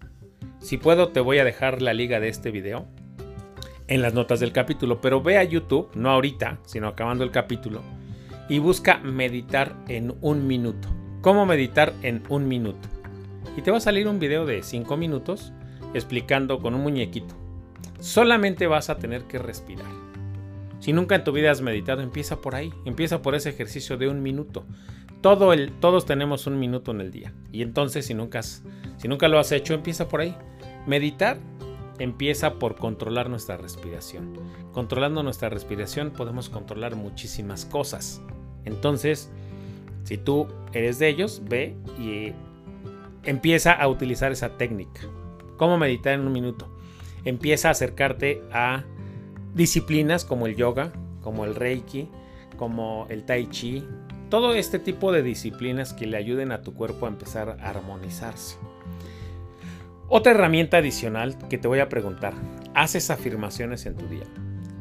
Si 0.60 0.76
puedo, 0.76 1.08
te 1.08 1.20
voy 1.20 1.38
a 1.38 1.44
dejar 1.44 1.82
la 1.82 1.94
liga 1.94 2.20
de 2.20 2.28
este 2.28 2.50
video 2.50 2.86
en 3.88 4.02
las 4.02 4.14
notas 4.14 4.40
del 4.40 4.52
capítulo. 4.52 5.00
Pero 5.00 5.20
ve 5.22 5.38
a 5.38 5.44
YouTube, 5.44 5.90
no 5.94 6.10
ahorita, 6.10 6.60
sino 6.64 6.88
acabando 6.88 7.24
el 7.24 7.30
capítulo, 7.30 7.82
y 8.48 8.58
busca 8.60 8.98
meditar 8.98 9.74
en 9.88 10.14
un 10.20 10.46
minuto. 10.46 10.88
¿Cómo 11.20 11.46
meditar 11.46 11.92
en 12.02 12.22
un 12.28 12.46
minuto? 12.46 12.88
Y 13.56 13.62
te 13.62 13.70
va 13.70 13.78
a 13.78 13.80
salir 13.80 14.06
un 14.06 14.20
video 14.20 14.46
de 14.46 14.62
5 14.62 14.96
minutos 14.96 15.52
explicando 15.94 16.60
con 16.60 16.74
un 16.74 16.82
muñequito. 16.82 17.47
Solamente 18.00 18.66
vas 18.66 18.90
a 18.90 18.98
tener 18.98 19.24
que 19.24 19.38
respirar. 19.38 19.86
Si 20.80 20.92
nunca 20.92 21.16
en 21.16 21.24
tu 21.24 21.32
vida 21.32 21.50
has 21.50 21.60
meditado, 21.60 22.02
empieza 22.02 22.40
por 22.40 22.54
ahí. 22.54 22.72
Empieza 22.84 23.20
por 23.20 23.34
ese 23.34 23.50
ejercicio 23.50 23.96
de 23.96 24.08
un 24.08 24.22
minuto. 24.22 24.64
Todos 25.20 26.06
tenemos 26.06 26.46
un 26.46 26.58
minuto 26.58 26.92
en 26.92 27.00
el 27.00 27.10
día. 27.10 27.32
Y 27.50 27.62
entonces, 27.62 28.06
si 28.06 28.14
nunca, 28.14 28.42
si 28.42 29.08
nunca 29.08 29.26
lo 29.26 29.38
has 29.38 29.50
hecho, 29.50 29.74
empieza 29.74 30.08
por 30.08 30.20
ahí. 30.20 30.36
Meditar 30.86 31.38
empieza 31.98 32.54
por 32.54 32.76
controlar 32.76 33.28
nuestra 33.28 33.56
respiración. 33.56 34.34
Controlando 34.72 35.24
nuestra 35.24 35.48
respiración 35.48 36.12
podemos 36.12 36.48
controlar 36.48 36.94
muchísimas 36.94 37.64
cosas. 37.64 38.22
Entonces, 38.64 39.30
si 40.04 40.16
tú 40.16 40.46
eres 40.72 41.00
de 41.00 41.08
ellos, 41.08 41.42
ve 41.44 41.76
y 41.98 42.32
empieza 43.24 43.72
a 43.72 43.88
utilizar 43.88 44.30
esa 44.30 44.56
técnica. 44.56 45.00
¿Cómo 45.56 45.76
meditar 45.76 46.14
en 46.14 46.20
un 46.20 46.32
minuto? 46.32 46.72
Empieza 47.24 47.68
a 47.68 47.72
acercarte 47.72 48.42
a 48.52 48.84
disciplinas 49.54 50.24
como 50.24 50.46
el 50.46 50.56
yoga, 50.56 50.92
como 51.22 51.44
el 51.44 51.54
reiki, 51.54 52.08
como 52.56 53.06
el 53.08 53.24
tai 53.24 53.48
chi, 53.48 53.84
todo 54.30 54.54
este 54.54 54.78
tipo 54.78 55.12
de 55.12 55.22
disciplinas 55.22 55.94
que 55.94 56.06
le 56.06 56.16
ayuden 56.16 56.52
a 56.52 56.62
tu 56.62 56.74
cuerpo 56.74 57.06
a 57.06 57.08
empezar 57.08 57.56
a 57.60 57.70
armonizarse. 57.70 58.56
Otra 60.08 60.32
herramienta 60.32 60.78
adicional 60.78 61.36
que 61.48 61.58
te 61.58 61.68
voy 61.68 61.80
a 61.80 61.88
preguntar, 61.88 62.32
haces 62.74 63.10
afirmaciones 63.10 63.84
en 63.86 63.96
tu 63.96 64.06
día. 64.08 64.24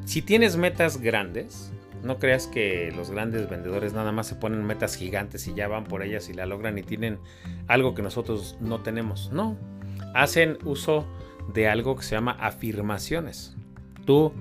Si 0.06 0.22
tienes 0.22 0.56
metas 0.56 1.02
grandes, 1.02 1.72
no 2.04 2.18
creas 2.18 2.48
que 2.48 2.94
los 2.96 3.12
grandes 3.12 3.50
vendedores 3.50 3.94
nada 3.94 4.12
más 4.12 4.28
se 4.28 4.36
ponen 4.36 4.64
metas 4.64 4.96
gigantes 4.96 5.48
y 5.48 5.54
ya 5.54 5.68
van 5.68 5.84
por 5.84 6.04
ellas 6.04 6.30
y 6.30 6.34
la 6.34 6.46
logran 6.46 6.78
y 6.78 6.84
tienen 6.84 7.20
algo 7.68 7.94
que 7.94 8.02
nosotros 8.02 8.58
no 8.62 8.82
tenemos. 8.82 9.32
No, 9.32 9.58
hacen 10.14 10.58
uso 10.64 11.06
de 11.54 11.68
algo 11.68 11.96
que 11.96 12.04
se 12.04 12.16
llama 12.16 12.38
afirmaciones. 12.40 13.56
Tú 14.06 14.34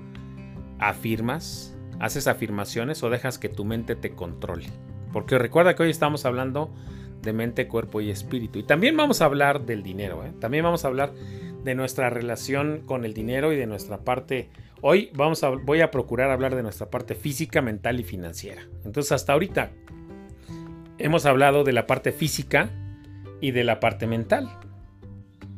afirmas, 0.79 1.75
haces 1.99 2.27
afirmaciones 2.27 3.03
o 3.03 3.09
dejas 3.09 3.37
que 3.37 3.49
tu 3.49 3.65
mente 3.65 3.95
te 3.95 4.11
controle. 4.11 4.67
Porque 5.13 5.37
recuerda 5.37 5.75
que 5.75 5.83
hoy 5.83 5.89
estamos 5.89 6.25
hablando 6.25 6.73
de 7.21 7.33
mente, 7.33 7.67
cuerpo 7.67 8.01
y 8.01 8.09
espíritu. 8.09 8.59
Y 8.59 8.63
también 8.63 8.95
vamos 8.95 9.21
a 9.21 9.25
hablar 9.25 9.65
del 9.65 9.83
dinero, 9.83 10.23
¿eh? 10.25 10.33
también 10.39 10.63
vamos 10.63 10.85
a 10.85 10.87
hablar 10.87 11.13
de 11.63 11.75
nuestra 11.75 12.09
relación 12.09 12.83
con 12.85 13.03
el 13.03 13.13
dinero 13.13 13.51
y 13.51 13.57
de 13.57 13.67
nuestra 13.67 13.99
parte. 13.99 14.49
Hoy 14.81 15.11
vamos 15.13 15.43
a, 15.43 15.49
voy 15.49 15.81
a 15.81 15.91
procurar 15.91 16.29
hablar 16.29 16.55
de 16.55 16.63
nuestra 16.63 16.89
parte 16.89 17.15
física, 17.15 17.61
mental 17.61 17.99
y 17.99 18.03
financiera. 18.03 18.61
Entonces 18.85 19.11
hasta 19.11 19.33
ahorita 19.33 19.71
hemos 20.97 21.25
hablado 21.25 21.63
de 21.63 21.73
la 21.73 21.87
parte 21.87 22.11
física 22.11 22.69
y 23.41 23.51
de 23.51 23.63
la 23.63 23.79
parte 23.79 24.07
mental. 24.07 24.49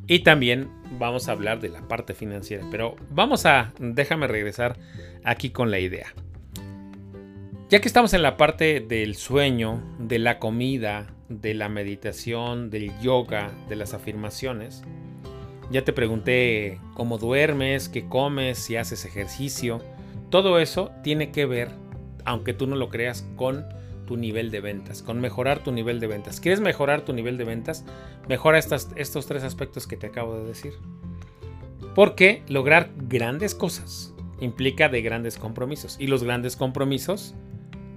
Y 0.08 0.20
también 0.20 0.70
vamos 0.98 1.27
a 1.27 1.34
hablar 1.34 1.60
de 1.60 1.69
la 1.69 1.88
parte 1.88 2.13
financiera. 2.13 2.65
Pero 2.72 2.96
vamos 3.10 3.46
a, 3.46 3.74
déjame 3.79 4.27
regresar 4.27 4.77
aquí 5.24 5.50
con 5.50 5.72
la 5.72 5.79
idea. 5.79 6.08
Ya 7.69 7.79
que 7.81 7.88
estamos 7.88 8.13
en 8.13 8.24
la 8.24 8.36
parte 8.36 8.79
del 8.79 9.15
sueño, 9.15 9.84
de 10.00 10.17
la 10.17 10.39
comida, 10.39 11.08
de 11.27 11.53
la 11.53 11.69
meditación, 11.69 12.72
del 12.72 12.91
yoga, 13.00 13.51
de 13.67 13.75
las 13.75 13.93
afirmaciones, 13.93 14.84
ya 15.72 15.84
te 15.84 15.93
pregunté 15.93 16.79
cómo 16.96 17.19
duermes, 17.19 17.89
qué 17.89 18.08
comes, 18.08 18.58
si 18.58 18.75
haces 18.75 19.05
ejercicio. 19.05 19.84
Todo 20.31 20.60
eso 20.60 20.91
tiene 21.03 21.31
que 21.31 21.46
ver, 21.46 21.69
aunque 22.25 22.53
tú 22.53 22.65
no 22.65 22.75
lo 22.75 22.89
creas, 22.89 23.27
con 23.36 23.67
tu 24.10 24.18
nivel 24.18 24.50
de 24.50 24.60
ventas, 24.60 25.04
con 25.04 25.22
mejorar 25.22 25.63
tu 25.63 25.72
nivel 25.72 26.00
de 26.00 26.08
ventas. 26.08 26.39
¿Quieres 26.39 26.62
mejorar 26.62 27.01
tu 27.01 27.13
nivel 27.13 27.38
de 27.38 27.44
ventas? 27.44 27.86
Mejora 28.28 28.58
estas, 28.58 28.89
estos 28.96 29.28
tres 29.28 29.44
aspectos 29.44 29.86
que 29.86 29.98
te 29.98 30.08
acabo 30.08 30.36
de 30.36 30.48
decir. 30.48 30.74
Porque 31.94 32.42
lograr 32.48 32.89
grandes 32.98 33.54
cosas 33.54 34.16
implica 34.39 34.89
de 34.89 35.04
grandes 35.04 35.38
compromisos. 35.38 35.96
Y 36.00 36.08
los 36.08 36.24
grandes 36.24 36.56
compromisos 36.56 37.36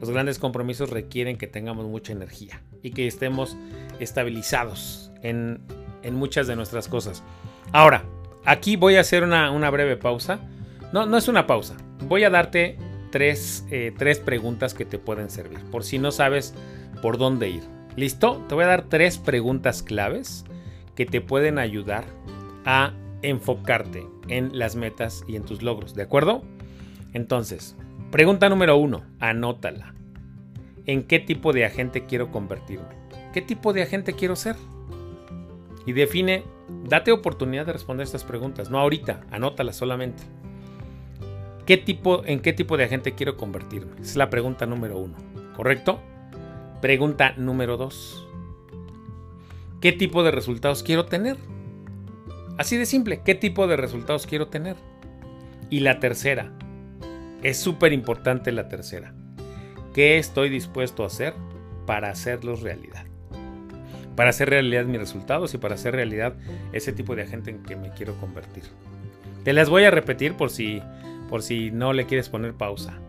los 0.02 0.10
grandes 0.10 0.38
compromisos 0.38 0.90
requieren 0.90 1.38
que 1.38 1.46
tengamos 1.46 1.86
mucha 1.86 2.12
energía 2.12 2.60
y 2.82 2.90
que 2.90 3.06
estemos 3.06 3.56
estabilizados 4.00 5.12
en, 5.22 5.62
muchas 6.10 6.46
de 6.46 6.56
nuestras 6.56 6.88
cosas. 6.88 7.22
Ahora, 7.70 8.04
aquí 8.44 8.76
voy 8.76 8.96
a 8.96 9.00
hacer 9.00 9.22
una, 9.22 9.70
breve 9.70 9.96
pausa. 9.96 10.40
No, 10.92 11.06
no 11.06 11.16
es 11.16 11.28
una 11.28 11.46
pausa. 11.46 11.76
Voy 12.00 12.24
a 12.24 12.30
darte 12.30 12.76
tres, 13.12 13.64
eh, 13.70 13.92
tres 13.96 14.18
preguntas 14.18 14.74
que 14.74 14.84
te 14.84 14.98
pueden 14.98 15.30
servir, 15.30 15.60
por 15.70 15.84
si 15.84 16.00
no 16.00 16.10
sabes 16.10 16.54
por 17.00 17.16
dónde 17.16 17.48
ir. 17.48 17.62
¿Listo? 17.94 18.42
Te 18.48 18.56
voy 18.56 18.64
a 18.64 18.68
dar 18.68 18.88
tres 18.88 19.18
preguntas 19.18 19.84
claves 19.84 20.44
que 20.96 21.06
te 21.06 21.20
pueden 21.20 21.60
ayudar 21.60 22.04
a 22.64 22.94
enfocarte 23.22 24.04
en 24.26 24.58
las 24.58 24.74
metas 24.74 25.22
y 25.28 25.36
en 25.36 25.44
tus 25.44 25.62
logros, 25.62 25.94
¿de 25.94 26.02
acuerdo? 26.02 26.42
Entonces, 27.12 27.76
Pregunta 28.12 28.50
número 28.50 28.76
uno, 28.76 29.04
anótala. 29.20 29.94
¿En 30.84 31.04
qué 31.04 31.18
tipo 31.18 31.54
de 31.54 31.64
agente 31.64 32.04
quiero 32.04 32.30
convertirme? 32.30 32.94
¿Qué 33.32 33.40
tipo 33.40 33.72
de 33.72 33.80
agente 33.80 34.12
quiero 34.12 34.36
ser? 34.36 34.54
Y 35.86 35.92
define, 35.92 36.44
date 36.90 37.10
oportunidad 37.10 37.64
de 37.64 37.72
responder 37.72 38.04
estas 38.04 38.22
preguntas, 38.22 38.68
no 38.68 38.78
ahorita, 38.78 39.22
anótalas 39.30 39.76
solamente. 39.76 40.24
¿Qué 41.66 41.76
tipo, 41.76 42.24
¿En 42.24 42.40
qué 42.40 42.52
tipo 42.52 42.76
de 42.76 42.84
agente 42.84 43.12
quiero 43.12 43.36
convertirme? 43.36 44.00
Es 44.00 44.16
la 44.16 44.30
pregunta 44.30 44.66
número 44.66 44.98
uno, 44.98 45.16
¿correcto? 45.54 46.00
Pregunta 46.80 47.34
número 47.36 47.76
dos. 47.76 48.26
¿Qué 49.80 49.92
tipo 49.92 50.22
de 50.22 50.30
resultados 50.30 50.82
quiero 50.82 51.06
tener? 51.06 51.36
Así 52.58 52.76
de 52.76 52.86
simple, 52.86 53.22
¿qué 53.24 53.34
tipo 53.34 53.66
de 53.66 53.76
resultados 53.76 54.26
quiero 54.26 54.48
tener? 54.48 54.76
Y 55.70 55.80
la 55.80 56.00
tercera, 56.00 56.52
es 57.42 57.58
súper 57.58 57.92
importante 57.92 58.52
la 58.52 58.68
tercera. 58.68 59.14
¿Qué 59.94 60.18
estoy 60.18 60.48
dispuesto 60.48 61.02
a 61.02 61.06
hacer 61.06 61.34
para 61.86 62.10
hacerlos 62.10 62.62
realidad? 62.62 63.06
Para 64.16 64.30
hacer 64.30 64.50
realidad 64.50 64.84
mis 64.84 65.00
resultados 65.00 65.54
y 65.54 65.58
para 65.58 65.74
hacer 65.74 65.94
realidad 65.94 66.34
ese 66.72 66.92
tipo 66.92 67.16
de 67.16 67.22
agente 67.22 67.50
en 67.50 67.62
que 67.62 67.76
me 67.76 67.90
quiero 67.90 68.14
convertir. 68.20 68.64
Te 69.44 69.52
las 69.52 69.68
voy 69.68 69.84
a 69.84 69.90
repetir 69.90 70.34
por 70.34 70.50
si, 70.50 70.80
por 71.32 71.40
si 71.40 71.70
no 71.70 71.94
le 71.94 72.04
quieres 72.04 72.28
poner 72.28 72.52
pausa. 72.52 73.00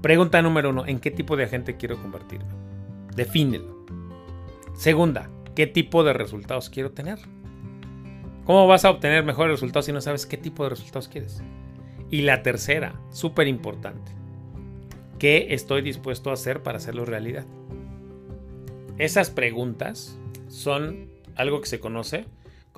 Pregunta 0.00 0.40
número 0.40 0.70
uno, 0.70 0.86
¿en 0.86 0.98
qué 0.98 1.10
tipo 1.10 1.36
de 1.36 1.44
agente 1.44 1.76
quiero 1.76 2.00
convertirme? 2.00 2.48
Defínelo. 3.14 3.84
Segunda, 4.72 5.28
¿qué 5.54 5.66
tipo 5.66 6.04
de 6.04 6.14
resultados 6.14 6.70
quiero 6.70 6.92
tener? 6.92 7.18
¿Cómo 8.46 8.66
vas 8.66 8.86
a 8.86 8.90
obtener 8.90 9.24
mejores 9.24 9.50
resultados 9.52 9.84
si 9.84 9.92
no 9.92 10.00
sabes 10.00 10.24
qué 10.24 10.38
tipo 10.38 10.62
de 10.62 10.70
resultados 10.70 11.06
quieres? 11.08 11.42
Y 12.08 12.22
la 12.22 12.42
tercera, 12.42 12.98
súper 13.10 13.46
importante, 13.46 14.10
¿qué 15.18 15.48
estoy 15.50 15.82
dispuesto 15.82 16.30
a 16.30 16.32
hacer 16.32 16.62
para 16.62 16.78
hacerlo 16.78 17.04
realidad? 17.04 17.44
Esas 18.96 19.28
preguntas 19.28 20.18
son 20.48 21.10
algo 21.36 21.60
que 21.60 21.68
se 21.68 21.78
conoce 21.78 22.24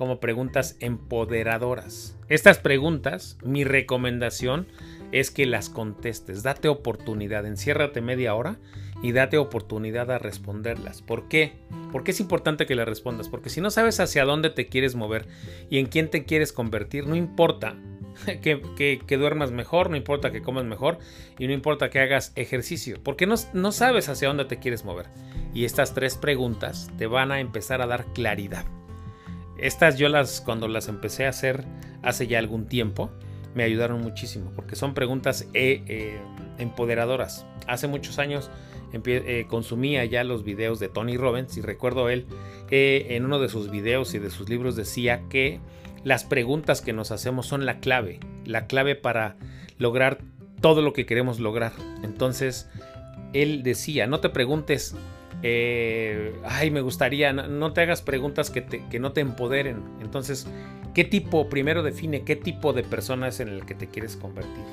como 0.01 0.19
preguntas 0.19 0.77
empoderadoras. 0.79 2.17
Estas 2.27 2.57
preguntas, 2.57 3.37
mi 3.43 3.63
recomendación 3.63 4.65
es 5.11 5.29
que 5.29 5.45
las 5.45 5.69
contestes, 5.69 6.41
date 6.41 6.69
oportunidad, 6.69 7.45
enciérrate 7.45 8.01
media 8.01 8.33
hora 8.33 8.57
y 9.03 9.11
date 9.11 9.37
oportunidad 9.37 10.09
a 10.09 10.17
responderlas. 10.17 11.03
¿Por 11.03 11.27
qué? 11.27 11.53
Porque 11.91 12.09
es 12.09 12.19
importante 12.19 12.65
que 12.65 12.73
las 12.73 12.87
respondas, 12.87 13.29
porque 13.29 13.51
si 13.51 13.61
no 13.61 13.69
sabes 13.69 13.99
hacia 13.99 14.25
dónde 14.25 14.49
te 14.49 14.65
quieres 14.65 14.95
mover 14.95 15.27
y 15.69 15.77
en 15.77 15.85
quién 15.85 16.09
te 16.09 16.25
quieres 16.25 16.51
convertir, 16.51 17.05
no 17.05 17.15
importa 17.15 17.75
que, 18.41 19.17
duermas 19.19 19.51
mejor, 19.51 19.91
no 19.91 19.97
importa 19.97 20.31
que 20.31 20.41
comas 20.41 20.65
mejor 20.65 20.97
y 21.37 21.45
no 21.45 21.53
importa 21.53 21.91
que 21.91 21.99
hagas 21.99 22.33
ejercicio, 22.35 22.97
porque 23.03 23.27
no, 23.27 23.35
no 23.53 23.71
sabes 23.71 24.09
hacia 24.09 24.29
dónde 24.29 24.45
te 24.45 24.57
quieres 24.57 24.83
mover. 24.83 25.09
Y 25.53 25.65
estas 25.65 25.93
tres 25.93 26.17
preguntas 26.17 26.89
te 26.97 27.05
van 27.05 27.31
a 27.31 27.39
empezar 27.39 27.83
a 27.83 27.85
dar 27.85 28.05
claridad. 28.15 28.65
Estas 29.61 29.97
yo 29.97 30.09
las, 30.09 30.41
cuando 30.41 30.67
las 30.67 30.87
empecé 30.87 31.25
a 31.25 31.29
hacer 31.29 31.63
hace 32.01 32.27
ya 32.27 32.39
algún 32.39 32.65
tiempo, 32.65 33.11
me 33.53 33.63
ayudaron 33.63 34.01
muchísimo, 34.01 34.51
porque 34.55 34.75
son 34.75 34.93
preguntas 34.93 35.47
eh, 35.53 35.83
eh, 35.87 36.19
empoderadoras. 36.57 37.45
Hace 37.67 37.87
muchos 37.87 38.17
años 38.17 38.49
eh, 38.93 39.45
consumía 39.47 40.03
ya 40.05 40.23
los 40.23 40.43
videos 40.43 40.79
de 40.79 40.89
Tony 40.89 41.15
Robbins 41.15 41.55
y 41.57 41.61
recuerdo 41.61 42.09
él 42.09 42.25
en 42.69 43.25
uno 43.25 43.39
de 43.39 43.49
sus 43.49 43.69
videos 43.69 44.13
y 44.13 44.19
de 44.19 44.29
sus 44.29 44.49
libros 44.49 44.75
decía 44.75 45.23
que 45.29 45.59
las 46.03 46.23
preguntas 46.23 46.81
que 46.81 46.93
nos 46.93 47.11
hacemos 47.11 47.45
son 47.45 47.65
la 47.65 47.79
clave, 47.79 48.19
la 48.45 48.65
clave 48.65 48.95
para 48.95 49.35
lograr 49.77 50.19
todo 50.61 50.81
lo 50.81 50.93
que 50.93 51.05
queremos 51.05 51.39
lograr. 51.39 51.73
Entonces, 52.03 52.69
él 53.33 53.61
decía, 53.63 54.07
no 54.07 54.19
te 54.19 54.29
preguntes, 54.29 54.95
eh, 55.43 56.39
ay, 56.45 56.71
me 56.71 56.81
gustaría, 56.81 57.33
no, 57.33 57.73
te 57.73 57.81
hagas 57.81 58.01
preguntas 58.01 58.49
que, 58.49 58.99
no 58.99 59.11
te 59.11 59.21
empoderen. 59.21 59.83
Entonces, 60.01 60.47
¿qué 60.93 61.03
tipo, 61.03 61.49
primero 61.49 61.83
define 61.83 62.23
qué 62.23 62.35
tipo 62.35 62.73
de 62.73 62.83
persona 62.83 63.27
es 63.27 63.39
en 63.39 63.49
el 63.49 63.65
que 63.65 63.75
te 63.75 63.87
quieres 63.87 64.15
convertir? 64.15 64.63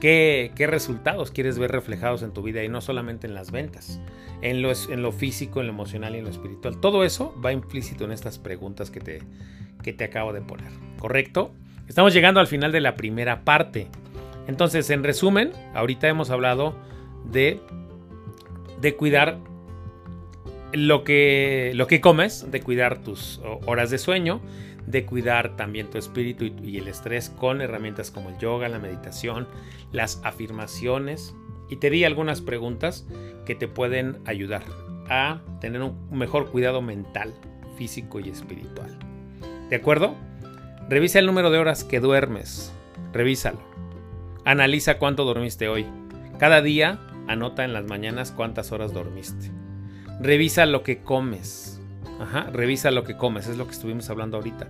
¿Qué, 0.00 0.52
resultados 0.68 1.30
quieres 1.30 1.58
ver 1.58 1.72
reflejados 1.72 2.22
en 2.22 2.32
tu 2.32 2.42
vida 2.42 2.62
y 2.62 2.68
no 2.68 2.80
solamente 2.80 3.26
en 3.26 3.34
las 3.34 3.50
ventas, 3.50 4.00
en 4.42 4.62
lo, 4.62 4.70
en 4.70 5.02
lo 5.02 5.12
físico, 5.12 5.60
en 5.60 5.66
lo 5.66 5.72
emocional 5.72 6.14
y 6.14 6.18
en 6.18 6.24
lo 6.24 6.30
espiritual? 6.30 6.80
Todo 6.80 7.04
eso 7.04 7.34
va 7.44 7.52
implícito 7.52 8.04
en 8.04 8.12
estas 8.12 8.38
preguntas 8.38 8.90
que 8.90 9.00
te, 9.00 9.22
que 9.82 9.92
te 9.92 10.04
acabo 10.04 10.32
de 10.32 10.42
poner, 10.42 10.70
¿correcto? 10.98 11.52
Estamos 11.88 12.12
llegando 12.12 12.40
al 12.40 12.46
final 12.46 12.72
de 12.72 12.80
la 12.80 12.96
primera 12.96 13.44
parte. 13.44 13.88
Entonces, 14.46 14.90
en 14.90 15.02
resumen, 15.02 15.52
ahorita 15.74 16.08
hemos 16.08 16.30
hablado 16.30 16.76
de, 17.24 17.60
de 18.80 18.96
cuidar 18.96 19.38
lo 20.72 21.04
que, 21.04 21.72
lo 21.74 21.86
que 21.86 22.00
comes, 22.00 22.50
de 22.50 22.60
cuidar 22.60 22.98
tus 22.98 23.40
horas 23.66 23.90
de 23.90 23.98
sueño, 23.98 24.40
de 24.86 25.04
cuidar 25.04 25.56
también 25.56 25.88
tu 25.88 25.98
espíritu 25.98 26.44
y, 26.44 26.78
el 26.78 26.88
estrés 26.88 27.30
con 27.30 27.60
herramientas 27.60 28.10
como 28.10 28.30
el 28.30 28.38
yoga, 28.38 28.68
la 28.68 28.78
meditación, 28.78 29.46
las 29.92 30.20
afirmaciones. 30.24 31.34
Y 31.68 31.76
te 31.76 31.90
di 31.90 32.04
algunas 32.04 32.40
preguntas 32.40 33.06
que 33.44 33.54
te 33.54 33.66
pueden 33.66 34.18
ayudar 34.24 34.62
a 35.08 35.40
tener 35.60 35.82
un 35.82 35.96
mejor 36.10 36.50
cuidado 36.50 36.82
mental, 36.82 37.34
físico 37.76 38.20
y 38.20 38.28
espiritual. 38.28 38.98
¿De 39.68 39.76
acuerdo? 39.76 40.14
Revisa 40.88 41.18
el 41.18 41.26
número 41.26 41.50
de 41.50 41.58
horas 41.58 41.82
que 41.82 41.98
duermes. 41.98 42.72
Revísalo. 43.12 43.58
Analiza 44.44 44.98
cuánto 44.98 45.24
dormiste 45.24 45.68
hoy. 45.68 45.86
Cada 46.38 46.62
día 46.62 47.00
anota 47.28 47.64
en 47.64 47.72
las 47.72 47.84
mañanas 47.84 48.32
cuántas 48.32 48.72
horas 48.72 48.92
dormiste. 48.92 49.50
Revisa 50.20 50.66
lo 50.66 50.82
que 50.82 51.02
comes. 51.02 51.80
Ajá, 52.20 52.50
revisa 52.50 52.90
lo 52.90 53.04
que 53.04 53.16
comes, 53.16 53.46
es 53.46 53.58
lo 53.58 53.66
que 53.66 53.72
estuvimos 53.72 54.08
hablando 54.08 54.38
ahorita. 54.38 54.68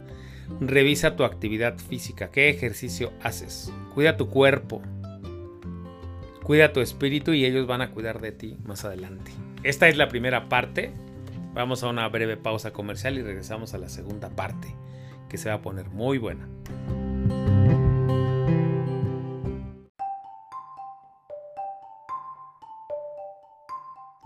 Revisa 0.60 1.16
tu 1.16 1.25
actividad 1.25 1.78
física, 1.78 2.30
qué 2.30 2.48
ejercicio 2.48 3.12
haces. 3.22 3.72
Cuida 3.94 4.16
tu 4.16 4.28
cuerpo. 4.28 4.82
Cuida 6.42 6.72
tu 6.72 6.80
espíritu 6.80 7.32
y 7.32 7.44
ellos 7.44 7.66
van 7.66 7.82
a 7.82 7.90
cuidar 7.90 8.20
de 8.20 8.32
ti 8.32 8.56
más 8.64 8.84
adelante. 8.84 9.32
Esta 9.62 9.88
es 9.88 9.96
la 9.96 10.08
primera 10.08 10.48
parte. 10.48 10.92
Vamos 11.54 11.82
a 11.82 11.88
una 11.88 12.06
breve 12.08 12.36
pausa 12.36 12.72
comercial 12.72 13.18
y 13.18 13.22
regresamos 13.22 13.75
a 13.75 13.78
la 13.78 13.88
segunda 13.88 14.30
parte, 14.30 14.75
que 15.28 15.38
se 15.38 15.48
va 15.48 15.56
a 15.56 15.62
poner 15.62 15.88
muy 15.88 16.18
buena. 16.18 16.46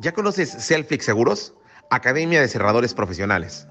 ¿Ya 0.01 0.13
conoces 0.13 0.49
Selflix 0.49 1.05
Seguros? 1.05 1.53
Academia 1.91 2.41
de 2.41 2.49
Cerradores 2.49 2.95
Profesionales. 2.95 3.67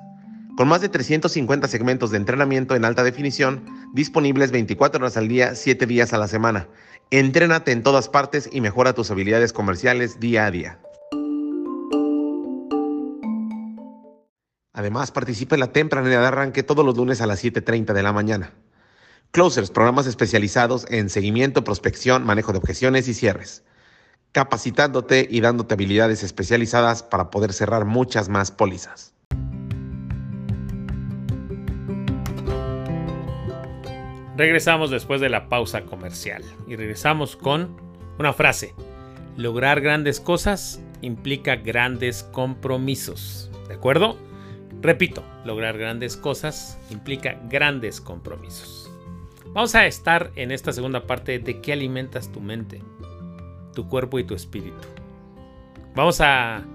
Con 0.55 0.67
más 0.67 0.79
de 0.79 0.87
350 0.87 1.67
segmentos 1.67 2.11
de 2.11 2.17
entrenamiento 2.17 2.75
en 2.75 2.85
alta 2.85 3.03
definición, 3.03 3.65
disponibles 3.95 4.51
24 4.51 5.01
horas 5.01 5.17
al 5.17 5.27
día, 5.27 5.55
7 5.55 5.87
días 5.87 6.13
a 6.13 6.19
la 6.19 6.27
semana. 6.27 6.67
Entrénate 7.09 7.71
en 7.71 7.81
todas 7.81 8.09
partes 8.09 8.47
y 8.51 8.61
mejora 8.61 8.93
tus 8.93 9.09
habilidades 9.09 9.53
comerciales 9.53 10.19
día 10.19 10.45
a 10.45 10.51
día. 10.51 10.79
Además, 14.71 15.09
participa 15.09 15.55
en 15.55 15.61
la 15.61 15.73
temprana 15.73 16.09
de 16.09 16.15
arranque 16.15 16.61
todos 16.61 16.85
los 16.85 16.95
lunes 16.95 17.21
a 17.21 17.25
las 17.25 17.43
7.30 17.43 17.91
de 17.93 18.03
la 18.03 18.13
mañana. 18.13 18.53
Closers, 19.31 19.71
programas 19.71 20.05
especializados 20.05 20.85
en 20.91 21.09
seguimiento, 21.09 21.63
prospección, 21.63 22.23
manejo 22.23 22.51
de 22.51 22.59
objeciones 22.59 23.07
y 23.07 23.15
cierres 23.15 23.63
capacitándote 24.31 25.27
y 25.29 25.41
dándote 25.41 25.73
habilidades 25.73 26.23
especializadas 26.23 27.03
para 27.03 27.29
poder 27.29 27.53
cerrar 27.53 27.85
muchas 27.85 28.29
más 28.29 28.51
pólizas. 28.51 29.13
Regresamos 34.37 34.89
después 34.89 35.19
de 35.19 35.27
la 35.27 35.49
pausa 35.49 35.81
comercial 35.81 36.43
y 36.65 36.77
regresamos 36.77 37.35
con 37.35 37.75
una 38.19 38.31
frase. 38.31 38.73
Lograr 39.35 39.81
grandes 39.81 40.21
cosas 40.21 40.81
implica 41.01 41.57
grandes 41.57 42.23
compromisos. 42.23 43.51
¿De 43.67 43.73
acuerdo? 43.73 44.17
Repito, 44.81 45.25
lograr 45.43 45.77
grandes 45.77 46.15
cosas 46.15 46.77
implica 46.89 47.37
grandes 47.49 47.99
compromisos. 47.99 48.89
Vamos 49.47 49.75
a 49.75 49.85
estar 49.87 50.31
en 50.35 50.51
esta 50.51 50.71
segunda 50.71 51.05
parte 51.05 51.39
de 51.39 51.59
qué 51.59 51.73
alimentas 51.73 52.31
tu 52.31 52.39
mente 52.39 52.81
tu 53.79 53.87
cuerpo 53.87 54.19
y 54.19 54.25
tu 54.25 54.35
espíritu. 54.35 54.75
Vamos 55.95 56.19
a, 56.19 56.65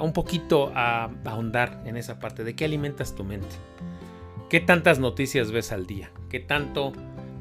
un 0.00 0.12
poquito 0.12 0.70
a, 0.76 1.10
ahondar 1.24 1.82
en 1.86 1.96
esa 1.96 2.20
parte 2.20 2.44
de 2.44 2.54
qué 2.54 2.66
alimentas 2.66 3.16
tu 3.16 3.24
mente. 3.24 3.56
¿Qué 4.48 4.60
tantas 4.60 5.00
noticias 5.00 5.50
ves 5.50 5.72
al 5.72 5.88
día? 5.88 6.12
¿Qué 6.28 6.38
tanto 6.38 6.92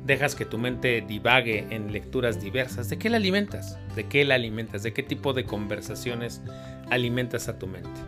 dejas 0.07 0.33
que 0.33 0.43
tu 0.43 0.57
mente 0.57 1.01
divague 1.07 1.67
en 1.69 1.91
lecturas 1.91 2.41
diversas? 2.41 2.89
¿De 2.89 2.97
qué 2.97 3.11
la 3.11 3.17
alimentas? 3.17 3.77
¿De 3.95 4.07
qué 4.07 4.25
la 4.25 4.33
alimentas? 4.33 4.81
¿De 4.81 4.91
qué 4.91 5.03
tipo 5.03 5.33
de 5.33 5.43
conversaciones 5.43 6.41
alimentas 6.89 7.47
a 7.47 7.59
tu 7.59 7.67
mente? 7.67 8.01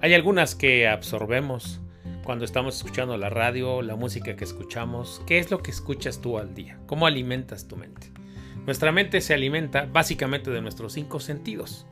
Hay 0.00 0.12
algunas 0.12 0.56
que 0.56 0.88
absorbemos 0.88 1.80
cuando 2.24 2.44
estamos 2.44 2.76
escuchando 2.78 3.16
la 3.16 3.30
radio, 3.30 3.80
la 3.80 3.94
música 3.94 4.34
que 4.34 4.42
escuchamos. 4.42 5.22
¿Qué 5.24 5.38
es 5.38 5.52
lo 5.52 5.62
que 5.62 5.70
escuchas 5.70 6.20
tú 6.20 6.36
al 6.36 6.52
día? 6.52 6.80
¿Cómo 6.86 7.06
alimentas 7.06 7.68
tu 7.68 7.76
mente? 7.76 8.23
Nuestra 8.66 8.92
mente 8.92 9.20
se 9.20 9.34
alimenta 9.34 9.84
básicamente 9.84 10.50
de 10.50 10.62
nuestros 10.62 10.94
cinco 10.94 11.20
sentidos, 11.20 11.86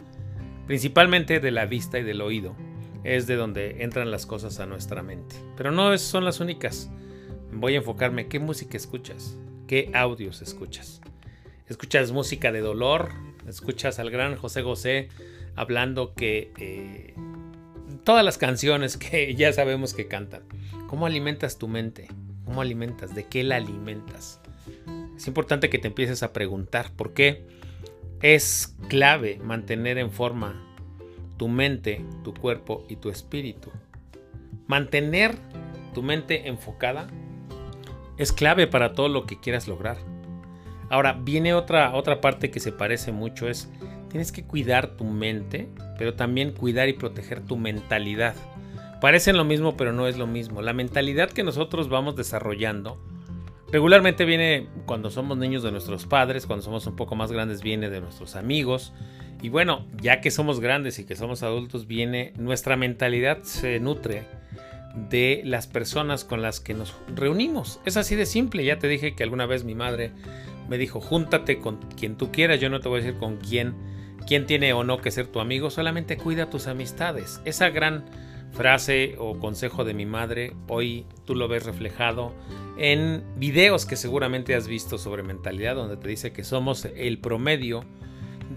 principalmente 0.67 1.39
de 1.39 1.51
la 1.51 1.67
vista 1.67 1.99
y 1.99 2.03
del 2.03 2.23
oído. 2.23 2.57
Es 3.05 3.27
de 3.27 3.37
donde 3.37 3.83
entran 3.83 4.11
las 4.11 4.27
cosas 4.27 4.61
a 4.61 4.67
nuestra 4.67 5.03
mente. 5.03 5.37
Pero 5.57 5.71
no 5.73 5.97
son 5.99 6.25
las 6.25 6.41
únicas. 6.41 6.89
Voy 7.53 7.75
a 7.75 7.79
enfocarme 7.79 8.29
qué 8.29 8.39
música 8.39 8.77
escuchas, 8.77 9.37
qué 9.67 9.91
audios 9.93 10.41
escuchas. 10.41 11.03
¿Escuchas 11.69 12.13
música 12.13 12.53
de 12.53 12.61
dolor? 12.61 13.11
¿Escuchas 13.47 13.99
al 13.99 14.11
gran 14.11 14.37
José 14.37 14.63
José 14.63 15.09
hablando 15.57 16.15
que 16.15 16.53
eh, 16.59 17.15
todas 18.05 18.25
las 18.25 18.39
canciones 18.39 18.97
que 18.97 19.35
ya 19.37 19.53
sabemos 19.53 19.93
que 19.93 20.09
cantan? 20.09 20.45
¿Cómo 20.87 21.07
alimentas 21.07 21.59
tu 21.59 21.69
mente? 21.69 22.09
¿Cómo 22.45 22.63
alimentas? 22.63 23.15
¿De 23.15 23.25
qué 23.25 23.43
la 23.43 23.57
alimentas? 23.57 24.41
Es 25.17 25.27
importante 25.27 25.71
que 25.71 25.79
te 25.79 25.89
empieces 25.89 26.23
a 26.23 26.33
preguntar 26.33 26.91
por 26.97 27.13
qué 27.13 27.47
es 28.21 28.77
clave 28.89 29.39
mantener 29.43 29.99
en 29.99 30.11
forma 30.11 30.63
tu 31.37 31.49
mente, 31.49 32.05
tu 32.23 32.35
cuerpo 32.35 32.85
y 32.89 32.97
tu 32.97 33.11
espíritu. 33.11 33.71
Mantener 34.67 35.35
tu 35.93 36.03
mente 36.03 36.49
enfocada 36.49 37.09
es 38.17 38.33
clave 38.33 38.67
para 38.67 38.93
todo 38.93 39.09
lo 39.09 39.27
que 39.27 39.41
quieras 39.41 39.67
lograr. 39.67 39.99
Ahora, 40.89 41.15
viene 41.15 41.55
otra, 41.55 41.95
otra 41.95 42.21
parte 42.21 42.51
que 42.51 42.61
se 42.61 42.71
parece 42.71 43.13
mucho, 43.13 43.49
es 43.49 43.71
tienes 44.11 44.31
que 44.31 44.45
cuidar 44.45 44.97
tu 44.97 45.05
mente, 45.05 45.69
pero 45.99 46.15
también 46.15 46.53
cuidar 46.53 46.89
y 46.89 46.93
proteger 46.93 47.41
tu 47.41 47.57
mentalidad. 47.57 48.35
Parecen 49.01 49.37
lo 49.37 49.45
mismo, 49.45 49.77
pero 49.77 49.93
no 49.93 50.07
es 50.07 50.19
lo 50.19 50.27
mismo. 50.27 50.63
La 50.63 50.75
mentalidad 50.75 51.31
que 51.31 51.43
nosotros 51.43 51.89
vamos 51.89 52.15
desarrollando 52.15 53.03
Regularmente 53.73 54.27
viene 54.27 54.69
cuando 54.85 55.11
somos 55.11 55.39
niños 55.39 55.63
de 55.63 55.73
nuestros 55.73 56.05
padres, 56.05 56.47
cuando 56.47 56.63
somos 56.63 56.87
un 56.87 56.95
poco 56.95 57.17
más 57.17 57.33
grandes 57.33 57.63
viene 57.63 57.89
de 57.89 58.03
nuestros 58.03 58.37
amigos. 58.37 58.93
Y 59.41 59.49
bueno, 59.49 59.87
ya 60.01 60.21
que 60.21 60.31
somos 60.31 60.61
grandes 60.61 60.99
y 60.99 61.05
que 61.05 61.17
somos 61.17 61.43
adultos, 61.43 61.87
viene 61.87 62.35
nuestra 62.37 62.77
mentalidad 62.77 63.43
se 63.45 63.81
nutre 63.81 64.25
de 65.09 65.41
las 65.47 65.67
personas 65.67 66.25
con 66.25 66.43
las 66.43 66.61
que 66.61 66.75
nos 66.75 66.95
reunimos. 67.17 67.81
Es 67.87 67.97
así 67.97 68.15
de 68.15 68.27
simple. 68.27 68.63
Ya 68.63 68.79
te 68.79 68.89
dije 68.89 69.15
que 69.15 69.23
alguna 69.23 69.47
vez 69.47 69.65
mi 69.65 69.75
madre 69.75 70.13
me 70.69 70.77
dijo, 70.77 71.01
júntate 71.01 71.59
con 71.59 71.79
quien 71.97 72.17
tú 72.17 72.31
quieras. 72.31 72.61
Yo 72.61 72.69
no 72.69 72.81
te 72.81 72.91
voy 72.91 73.01
a 73.01 73.05
decir 73.05 73.19
con 73.19 73.39
quién, 73.39 73.75
quién 74.27 74.45
tiene 74.45 74.75
o 74.75 74.85
no 74.85 74.99
que 74.99 75.11
ser 75.11 75.29
tu 75.29 75.41
amigo. 75.41 75.71
Solamente 75.71 76.19
cuida 76.19 76.51
tus 76.51 76.67
amistades. 76.67 77.41
Esa 77.47 77.71
gran 77.71 78.05
frase 78.53 79.15
o 79.19 79.39
consejo 79.39 79.85
de 79.85 79.95
mi 79.95 80.07
madre, 80.07 80.53
hoy 80.69 81.07
tú 81.25 81.35
lo 81.35 81.49
ves 81.49 81.65
reflejado 81.65 82.33
en 82.77 83.25
videos 83.37 83.87
que 83.87 83.97
seguramente 83.97 84.55
has 84.55 84.69
visto 84.69 84.99
sobre 84.99 85.23
mentalidad, 85.23 85.75
donde 85.75 85.97
te 85.97 86.09
dice 86.09 86.33
que 86.33 86.45
somos 86.45 86.85
el 86.85 87.19
promedio 87.19 87.85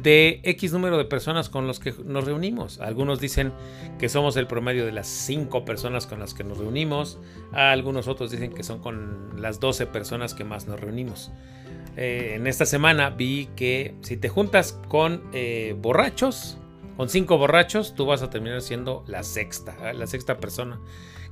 de 0.02 0.42
X 0.44 0.74
número 0.74 0.98
de 0.98 1.06
personas 1.06 1.50
con 1.50 1.68
los 1.68 1.80
que 1.80 1.94
nos 2.04 2.26
reunimos. 2.26 2.80
Algunos 2.80 3.20
dicen 3.20 3.54
que 3.98 4.10
somos 4.10 4.38
el 4.38 4.48
promedio 4.48 4.86
de 4.86 4.92
las 4.92 5.08
5 5.08 5.66
personas 5.66 6.06
con 6.06 6.20
las 6.20 6.34
que 6.34 6.44
nos 6.44 6.58
reunimos. 6.58 7.20
Algunos 7.54 8.08
otros 8.08 8.32
dicen 8.32 8.54
que 8.54 8.64
son 8.64 8.80
con 8.80 9.42
las 9.42 9.60
12 9.60 9.88
personas 9.88 10.34
que 10.34 10.44
más 10.44 10.68
nos 10.68 10.80
reunimos. 10.80 11.32
Eh, 11.98 12.34
en 12.36 12.46
esta 12.46 12.66
semana 12.66 13.10
vi 13.10 13.48
que 13.56 13.96
si 14.02 14.18
te 14.18 14.28
juntas 14.28 14.80
con 14.90 15.24
eh, 15.34 15.76
borrachos, 15.80 16.58
con 16.98 17.10
cinco 17.10 17.38
borrachos, 17.38 17.96
tú 17.96 18.06
vas 18.06 18.22
a 18.22 18.30
terminar 18.30 18.62
siendo 18.62 19.04
la 19.08 19.24
sexta, 19.24 19.76
¿eh? 19.90 19.94
la 19.94 20.08
sexta 20.08 20.38
persona 20.38 20.80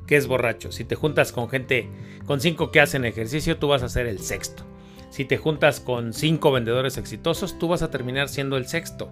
que 0.08 0.18
es 0.18 0.28
borracho. 0.28 0.72
Si 0.72 0.84
te 0.84 0.96
juntas 0.96 1.32
con 1.32 1.50
gente, 1.50 1.90
con 2.26 2.42
cinco 2.42 2.72
que 2.72 2.82
hacen 2.82 3.06
ejercicio, 3.06 3.58
tú 3.58 3.68
vas 3.68 3.84
a 3.84 3.90
ser 3.90 4.08
el 4.08 4.20
sexto. 4.20 4.64
Si 5.10 5.26
te 5.26 5.38
juntas 5.38 5.80
con 5.80 6.14
cinco 6.14 6.52
vendedores 6.52 6.98
exitosos, 6.98 7.58
tú 7.60 7.68
vas 7.68 7.82
a 7.82 7.92
terminar 7.92 8.30
siendo 8.30 8.58
el 8.58 8.68
sexto. 8.68 9.12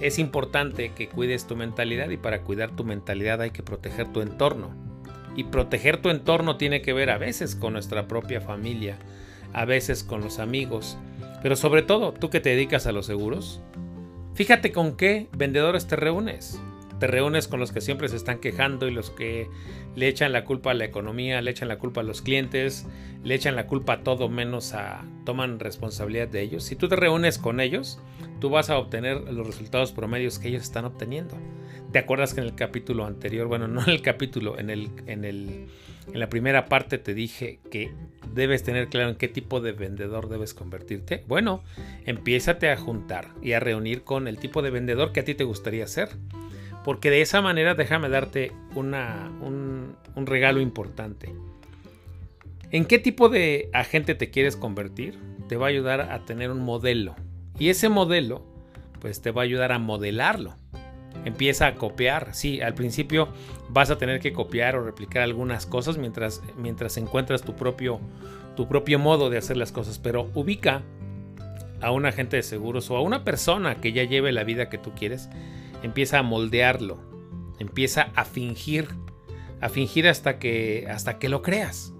Es 0.00 0.18
importante 0.18 0.92
que 0.94 1.08
cuides 1.08 1.46
tu 1.46 1.56
mentalidad 1.56 2.10
y 2.10 2.16
para 2.16 2.42
cuidar 2.42 2.74
tu 2.74 2.84
mentalidad 2.84 3.40
hay 3.40 3.50
que 3.50 3.62
proteger 3.62 4.12
tu 4.12 4.20
entorno. 4.20 4.74
Y 5.36 5.44
proteger 5.44 6.00
tu 6.00 6.08
entorno 6.08 6.56
tiene 6.56 6.80
que 6.80 6.94
ver 6.94 7.10
a 7.10 7.18
veces 7.18 7.54
con 7.54 7.74
nuestra 7.74 8.08
propia 8.08 8.40
familia, 8.40 8.98
a 9.52 9.66
veces 9.66 10.02
con 10.02 10.22
los 10.22 10.38
amigos, 10.38 10.96
pero 11.42 11.56
sobre 11.56 11.82
todo 11.82 12.12
tú 12.12 12.30
que 12.30 12.40
te 12.40 12.50
dedicas 12.50 12.86
a 12.86 12.92
los 12.92 13.06
seguros, 13.06 13.60
fíjate 14.36 14.70
con 14.70 14.96
qué 14.96 15.28
vendedores 15.36 15.88
te 15.88 15.96
reúnes 15.96 16.60
te 16.98 17.06
reúnes 17.06 17.46
con 17.46 17.60
los 17.60 17.72
que 17.72 17.80
siempre 17.80 18.08
se 18.08 18.16
están 18.16 18.38
quejando 18.38 18.88
y 18.88 18.90
los 18.90 19.10
que 19.10 19.50
le 19.94 20.08
echan 20.08 20.32
la 20.32 20.44
culpa 20.44 20.70
a 20.70 20.74
la 20.74 20.84
economía, 20.84 21.42
le 21.42 21.50
echan 21.50 21.68
la 21.68 21.78
culpa 21.78 22.00
a 22.00 22.04
los 22.04 22.22
clientes, 22.22 22.86
le 23.22 23.34
echan 23.34 23.54
la 23.54 23.66
culpa 23.66 23.94
a 23.94 24.02
todo 24.02 24.28
menos 24.28 24.72
a 24.72 25.04
toman 25.24 25.58
responsabilidad 25.60 26.28
de 26.28 26.42
ellos. 26.42 26.64
Si 26.64 26.76
tú 26.76 26.88
te 26.88 26.96
reúnes 26.96 27.38
con 27.38 27.60
ellos, 27.60 28.00
tú 28.40 28.48
vas 28.50 28.70
a 28.70 28.78
obtener 28.78 29.20
los 29.32 29.46
resultados 29.46 29.92
promedios 29.92 30.38
que 30.38 30.48
ellos 30.48 30.62
están 30.62 30.86
obteniendo. 30.86 31.36
¿Te 31.92 31.98
acuerdas 31.98 32.32
que 32.32 32.40
en 32.40 32.46
el 32.46 32.54
capítulo 32.54 33.04
anterior, 33.04 33.46
bueno, 33.46 33.68
no 33.68 33.82
en 33.82 33.90
el 33.90 34.02
capítulo, 34.02 34.58
en 34.58 34.70
el 34.70 34.90
en 35.06 35.24
el 35.24 35.66
en 36.12 36.20
la 36.20 36.28
primera 36.28 36.66
parte 36.66 36.98
te 36.98 37.14
dije 37.14 37.58
que 37.70 37.92
debes 38.32 38.62
tener 38.62 38.88
claro 38.88 39.10
en 39.10 39.16
qué 39.16 39.28
tipo 39.28 39.60
de 39.60 39.72
vendedor 39.72 40.28
debes 40.28 40.54
convertirte. 40.54 41.24
Bueno, 41.26 41.62
empiézate 42.04 42.70
a 42.70 42.76
juntar 42.76 43.28
y 43.42 43.52
a 43.52 43.60
reunir 43.60 44.02
con 44.02 44.28
el 44.28 44.38
tipo 44.38 44.62
de 44.62 44.70
vendedor 44.70 45.12
que 45.12 45.20
a 45.20 45.24
ti 45.24 45.34
te 45.34 45.44
gustaría 45.44 45.86
ser. 45.86 46.10
Porque 46.84 47.10
de 47.10 47.20
esa 47.20 47.42
manera 47.42 47.74
déjame 47.74 48.08
darte 48.08 48.52
una, 48.74 49.32
un, 49.40 49.96
un 50.14 50.26
regalo 50.26 50.60
importante. 50.60 51.34
¿En 52.70 52.84
qué 52.84 52.98
tipo 52.98 53.28
de 53.28 53.70
agente 53.72 54.14
te 54.14 54.30
quieres 54.30 54.56
convertir? 54.56 55.18
Te 55.48 55.56
va 55.56 55.66
a 55.66 55.70
ayudar 55.70 56.12
a 56.12 56.24
tener 56.24 56.50
un 56.50 56.60
modelo. 56.60 57.16
Y 57.58 57.70
ese 57.70 57.88
modelo, 57.88 58.44
pues 59.00 59.22
te 59.22 59.30
va 59.30 59.42
a 59.42 59.44
ayudar 59.44 59.72
a 59.72 59.78
modelarlo. 59.78 60.54
Empieza 61.26 61.66
a 61.66 61.74
copiar. 61.74 62.30
Sí, 62.32 62.62
al 62.62 62.72
principio 62.72 63.28
vas 63.68 63.90
a 63.90 63.98
tener 63.98 64.20
que 64.20 64.32
copiar 64.32 64.76
o 64.76 64.84
replicar 64.84 65.22
algunas 65.22 65.66
cosas 65.66 65.98
mientras, 65.98 66.42
mientras 66.56 66.96
encuentras 66.96 67.42
tu 67.42 67.54
propio, 67.54 68.00
tu 68.56 68.66
propio 68.66 68.98
modo 68.98 69.28
de 69.28 69.36
hacer 69.36 69.58
las 69.58 69.72
cosas. 69.72 69.98
Pero 69.98 70.30
ubica 70.34 70.82
a 71.82 71.90
un 71.90 72.06
agente 72.06 72.36
de 72.36 72.42
seguros 72.42 72.90
o 72.90 72.96
a 72.96 73.02
una 73.02 73.24
persona 73.24 73.74
que 73.74 73.92
ya 73.92 74.04
lleve 74.04 74.32
la 74.32 74.44
vida 74.44 74.70
que 74.70 74.78
tú 74.78 74.92
quieres 74.94 75.28
empieza 75.82 76.18
a 76.18 76.22
moldearlo, 76.22 76.98
empieza 77.58 78.10
a 78.14 78.24
fingir, 78.24 78.88
a 79.60 79.68
fingir 79.68 80.08
hasta 80.08 80.38
que, 80.38 80.86
hasta 80.90 81.18
que 81.18 81.28
lo 81.28 81.42
creas. 81.42 81.92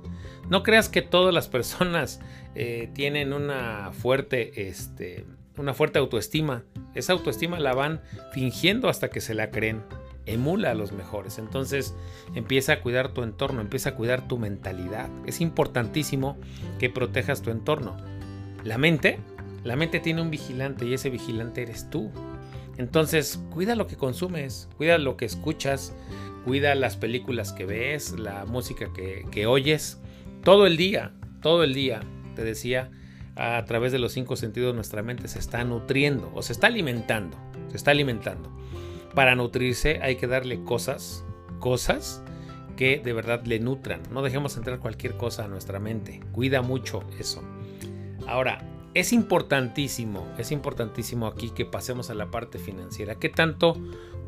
No 0.48 0.62
creas 0.62 0.88
que 0.88 1.02
todas 1.02 1.34
las 1.34 1.48
personas 1.48 2.20
eh, 2.54 2.90
tienen 2.94 3.32
una 3.32 3.90
fuerte, 3.92 4.68
este, 4.68 5.24
una 5.62 5.74
fuerte 5.74 5.98
autoestima. 5.98 6.64
Esa 6.94 7.12
autoestima 7.12 7.58
la 7.58 7.74
van 7.74 8.00
fingiendo 8.32 8.88
hasta 8.88 9.10
que 9.10 9.20
se 9.20 9.34
la 9.34 9.50
creen. 9.50 9.82
Emula 10.26 10.72
a 10.72 10.74
los 10.74 10.92
mejores. 10.92 11.38
Entonces 11.38 11.94
empieza 12.34 12.74
a 12.74 12.80
cuidar 12.80 13.12
tu 13.12 13.22
entorno, 13.22 13.60
empieza 13.60 13.90
a 13.90 13.94
cuidar 13.94 14.26
tu 14.28 14.38
mentalidad. 14.38 15.08
Es 15.26 15.40
importantísimo 15.40 16.36
que 16.78 16.90
protejas 16.90 17.42
tu 17.42 17.50
entorno. 17.50 17.96
La 18.64 18.78
mente, 18.78 19.20
la 19.64 19.76
mente 19.76 20.00
tiene 20.00 20.22
un 20.22 20.30
vigilante 20.30 20.86
y 20.86 20.94
ese 20.94 21.10
vigilante 21.10 21.62
eres 21.62 21.88
tú. 21.90 22.10
Entonces, 22.78 23.40
cuida 23.50 23.74
lo 23.74 23.86
que 23.86 23.96
consumes, 23.96 24.68
cuida 24.76 24.98
lo 24.98 25.16
que 25.16 25.24
escuchas, 25.24 25.94
cuida 26.44 26.74
las 26.74 26.96
películas 26.96 27.52
que 27.52 27.64
ves, 27.64 28.12
la 28.18 28.44
música 28.44 28.88
que, 28.92 29.46
oyes, 29.46 29.98
todo 30.44 30.66
el 30.66 30.76
día, 30.76 31.12
todo 31.42 31.64
el 31.64 31.74
día, 31.74 32.00
te 32.34 32.44
decía, 32.44 32.90
a 33.36 33.62
través 33.66 33.92
de 33.92 33.98
los 33.98 34.12
cinco 34.12 34.34
sentidos 34.36 34.74
nuestra 34.74 35.02
mente 35.02 35.28
se 35.28 35.38
está 35.38 35.62
nutriendo 35.64 36.32
o 36.34 36.42
se 36.42 36.52
está 36.52 36.66
alimentando, 36.66 37.36
se 37.68 37.76
está 37.76 37.90
alimentando. 37.90 38.50
Para 39.14 39.34
nutrirse 39.34 40.00
hay 40.02 40.16
que 40.16 40.26
darle 40.26 40.64
cosas, 40.64 41.24
cosas 41.58 42.22
que 42.76 42.98
de 42.98 43.12
verdad 43.12 43.44
le 43.44 43.60
nutran. 43.60 44.02
No 44.10 44.22
dejemos 44.22 44.56
entrar 44.56 44.78
cualquier 44.78 45.16
cosa 45.16 45.44
a 45.44 45.48
nuestra 45.48 45.78
mente. 45.78 46.20
Cuida 46.32 46.62
mucho 46.62 47.02
eso. 47.18 47.42
Ahora, 48.26 48.58
es 48.94 49.12
importantísimo, 49.12 50.26
es 50.38 50.52
importantísimo 50.52 51.26
aquí 51.26 51.50
que 51.50 51.66
pasemos 51.66 52.08
a 52.08 52.14
la 52.14 52.30
parte 52.30 52.58
financiera. 52.58 53.16
¿Qué 53.16 53.28
tanto 53.28 53.76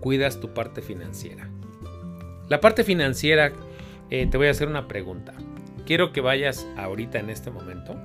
cuidas 0.01 0.41
tu 0.41 0.53
parte 0.53 0.83
financiera? 0.83 1.51
La 2.49 2.61
parte 2.61 2.85
financiera, 2.85 3.53
eh, 4.11 4.27
te 4.27 4.37
voy 4.37 4.49
a 4.49 4.51
hacer 4.51 4.69
una 4.69 4.87
pregunta. 4.87 5.35
Quiero 5.87 6.13
que 6.13 6.21
vayas 6.21 6.67
ahorita 6.77 7.19
en 7.19 7.31
este 7.31 7.51
momento, 7.51 7.99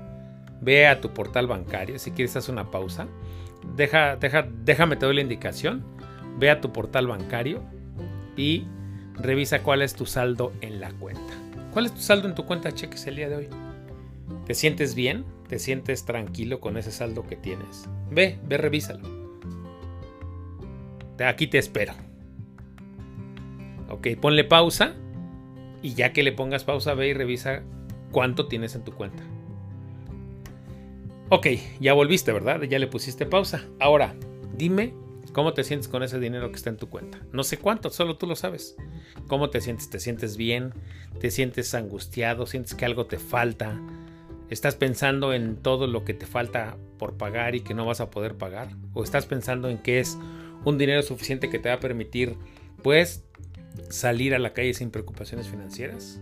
ve 0.64 0.88
a 0.88 1.02
tu 1.02 1.14
portal 1.14 1.48
bancario, 1.48 2.00
si 2.00 2.12
quieres 2.12 2.36
hacer 2.36 2.54
una 2.54 2.72
pausa, 2.72 3.08
deja, 3.76 4.16
deja, 4.16 4.48
déjame 4.64 4.96
te 4.96 5.06
doy 5.06 5.16
la 5.16 5.22
indicación, 5.22 5.84
ve 6.40 6.50
a 6.50 6.62
tu 6.62 6.72
portal 6.72 7.08
bancario 7.08 7.64
y 8.38 8.66
revisa 9.16 9.62
cuál 9.62 9.82
es 9.82 9.94
tu 9.94 10.06
saldo 10.06 10.54
en 10.62 10.80
la 10.80 10.92
cuenta. 10.92 11.34
¿Cuál 11.72 11.86
es 11.86 11.94
tu 11.94 12.02
saldo 12.02 12.28
en 12.28 12.36
tu 12.36 12.46
cuenta 12.46 12.72
cheques 12.72 13.08
el 13.08 13.16
día 13.16 13.30
de 13.30 13.36
hoy? 13.36 13.50
¿Te 14.46 14.54
sientes 14.54 14.96
bien? 14.96 15.26
¿Te 15.48 15.60
sientes 15.60 16.06
tranquilo 16.06 16.60
con 16.60 16.78
ese 16.78 16.92
saldo 16.92 17.26
que 17.28 17.36
tienes? 17.36 17.90
Ve, 18.12 18.40
ve, 18.46 18.58
revísalo. 18.58 19.08
Aquí 21.26 21.48
te 21.48 21.58
espero. 21.58 21.94
Ok, 23.90 24.08
ponle 24.20 24.44
pausa. 24.44 24.94
Y 25.82 25.96
ya 25.96 26.14
que 26.14 26.24
le 26.24 26.32
pongas 26.32 26.64
pausa, 26.64 26.94
ve 26.94 27.10
y 27.10 27.14
revisa 27.14 27.64
cuánto 28.12 28.48
tienes 28.48 28.76
en 28.76 28.84
tu 28.84 28.94
cuenta. 28.94 29.24
Ok, 31.36 31.48
ya 31.80 31.94
volviste, 31.94 32.32
¿verdad? 32.32 32.62
Ya 32.62 32.78
le 32.78 32.86
pusiste 32.86 33.26
pausa. 33.26 33.66
Ahora, 33.80 34.14
dime 34.56 34.94
cómo 35.32 35.56
te 35.56 35.64
sientes 35.64 35.88
con 35.88 36.04
ese 36.04 36.20
dinero 36.20 36.52
que 36.52 36.58
está 36.58 36.70
en 36.70 36.78
tu 36.78 36.92
cuenta. 36.92 37.22
No 37.32 37.44
sé 37.44 37.58
cuánto, 37.58 37.90
solo 37.90 38.18
tú 38.18 38.28
lo 38.28 38.36
sabes. 38.36 38.76
¿Cómo 39.28 39.50
te 39.50 39.60
sientes? 39.60 39.90
¿Te 39.90 40.00
sientes 40.00 40.38
bien? 40.38 40.76
¿Te 41.20 41.32
sientes 41.32 41.74
angustiado? 41.74 42.46
¿Sientes 42.46 42.76
que 42.76 42.86
algo 42.86 43.08
te 43.08 43.18
falta? 43.18 43.82
¿Estás 44.52 44.76
pensando 44.76 45.34
en 45.34 45.56
todo 45.56 45.88
lo 45.88 46.06
que 46.06 46.14
te 46.14 46.28
falta 46.28 46.78
por 47.00 47.18
pagar 47.18 47.56
y 47.56 47.62
que 47.62 47.74
no 47.74 47.88
vas 47.88 48.00
a 48.00 48.12
poder 48.12 48.36
pagar? 48.38 48.68
¿O 48.94 49.04
estás 49.04 49.26
pensando 49.26 49.70
en 49.70 49.80
que 49.80 50.00
es 50.00 50.20
un 50.66 50.78
dinero 50.78 51.02
suficiente 51.02 51.50
que 51.50 51.58
te 51.58 51.70
va 51.70 51.76
a 51.76 51.80
permitir, 51.80 52.38
pues, 52.84 53.26
salir 53.90 54.36
a 54.36 54.40
la 54.40 54.54
calle 54.54 54.76
sin 54.76 54.92
preocupaciones 54.92 55.48
financieras? 55.48 56.22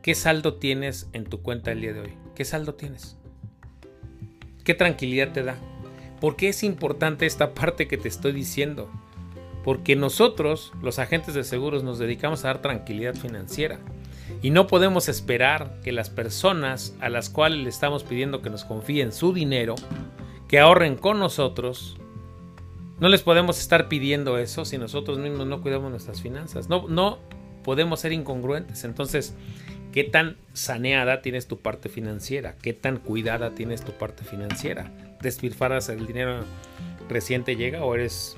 ¿Qué 0.00 0.14
saldo 0.14 0.54
tienes 0.54 1.10
en 1.12 1.24
tu 1.24 1.42
cuenta 1.42 1.70
el 1.70 1.82
día 1.82 1.92
de 1.92 2.00
hoy? 2.00 2.14
¿Qué 2.34 2.46
saldo 2.46 2.76
tienes? 2.76 3.18
¿Qué 4.68 4.74
tranquilidad 4.74 5.32
te 5.32 5.42
da? 5.42 5.56
¿Por 6.20 6.36
qué 6.36 6.50
es 6.50 6.62
importante 6.62 7.24
esta 7.24 7.54
parte 7.54 7.88
que 7.88 7.96
te 7.96 8.06
estoy 8.06 8.32
diciendo? 8.32 8.90
Porque 9.64 9.96
nosotros, 9.96 10.74
los 10.82 10.98
agentes 10.98 11.32
de 11.32 11.42
seguros, 11.42 11.84
nos 11.84 11.98
dedicamos 11.98 12.44
a 12.44 12.48
dar 12.48 12.60
tranquilidad 12.60 13.14
financiera. 13.14 13.78
Y 14.42 14.50
no 14.50 14.66
podemos 14.66 15.08
esperar 15.08 15.80
que 15.82 15.90
las 15.90 16.10
personas 16.10 16.94
a 17.00 17.08
las 17.08 17.30
cuales 17.30 17.60
le 17.60 17.70
estamos 17.70 18.04
pidiendo 18.04 18.42
que 18.42 18.50
nos 18.50 18.66
confíen 18.66 19.12
su 19.12 19.32
dinero, 19.32 19.74
que 20.48 20.58
ahorren 20.58 20.96
con 20.96 21.18
nosotros, 21.18 21.96
no 23.00 23.08
les 23.08 23.22
podemos 23.22 23.58
estar 23.58 23.88
pidiendo 23.88 24.36
eso 24.36 24.66
si 24.66 24.76
nosotros 24.76 25.16
mismos 25.16 25.46
no 25.46 25.62
cuidamos 25.62 25.90
nuestras 25.90 26.20
finanzas. 26.20 26.68
No, 26.68 26.86
no 26.88 27.20
podemos 27.64 28.00
ser 28.00 28.12
incongruentes. 28.12 28.84
Entonces, 28.84 29.34
¿qué 29.92 30.04
tan 30.04 30.36
saneada 30.52 31.22
tienes 31.22 31.46
tu 31.46 31.58
parte 31.58 31.88
financiera? 31.88 32.56
¿Qué 32.60 32.72
tan 32.72 32.98
cuidada 32.98 33.54
tienes 33.54 33.82
tu 33.82 33.92
parte 33.92 34.24
financiera? 34.24 34.90
¿Despilfarras 35.22 35.88
el 35.88 36.06
dinero 36.06 36.44
reciente 37.08 37.56
llega 37.56 37.84
o 37.84 37.94
eres 37.94 38.36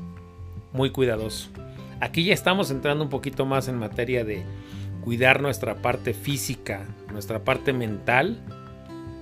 muy 0.72 0.90
cuidadoso? 0.90 1.50
Aquí 2.00 2.24
ya 2.24 2.34
estamos 2.34 2.70
entrando 2.70 3.04
un 3.04 3.10
poquito 3.10 3.44
más 3.44 3.68
en 3.68 3.76
materia 3.76 4.24
de 4.24 4.42
cuidar 5.02 5.42
nuestra 5.42 5.76
parte 5.76 6.14
física, 6.14 6.86
nuestra 7.12 7.44
parte 7.44 7.72
mental, 7.72 8.40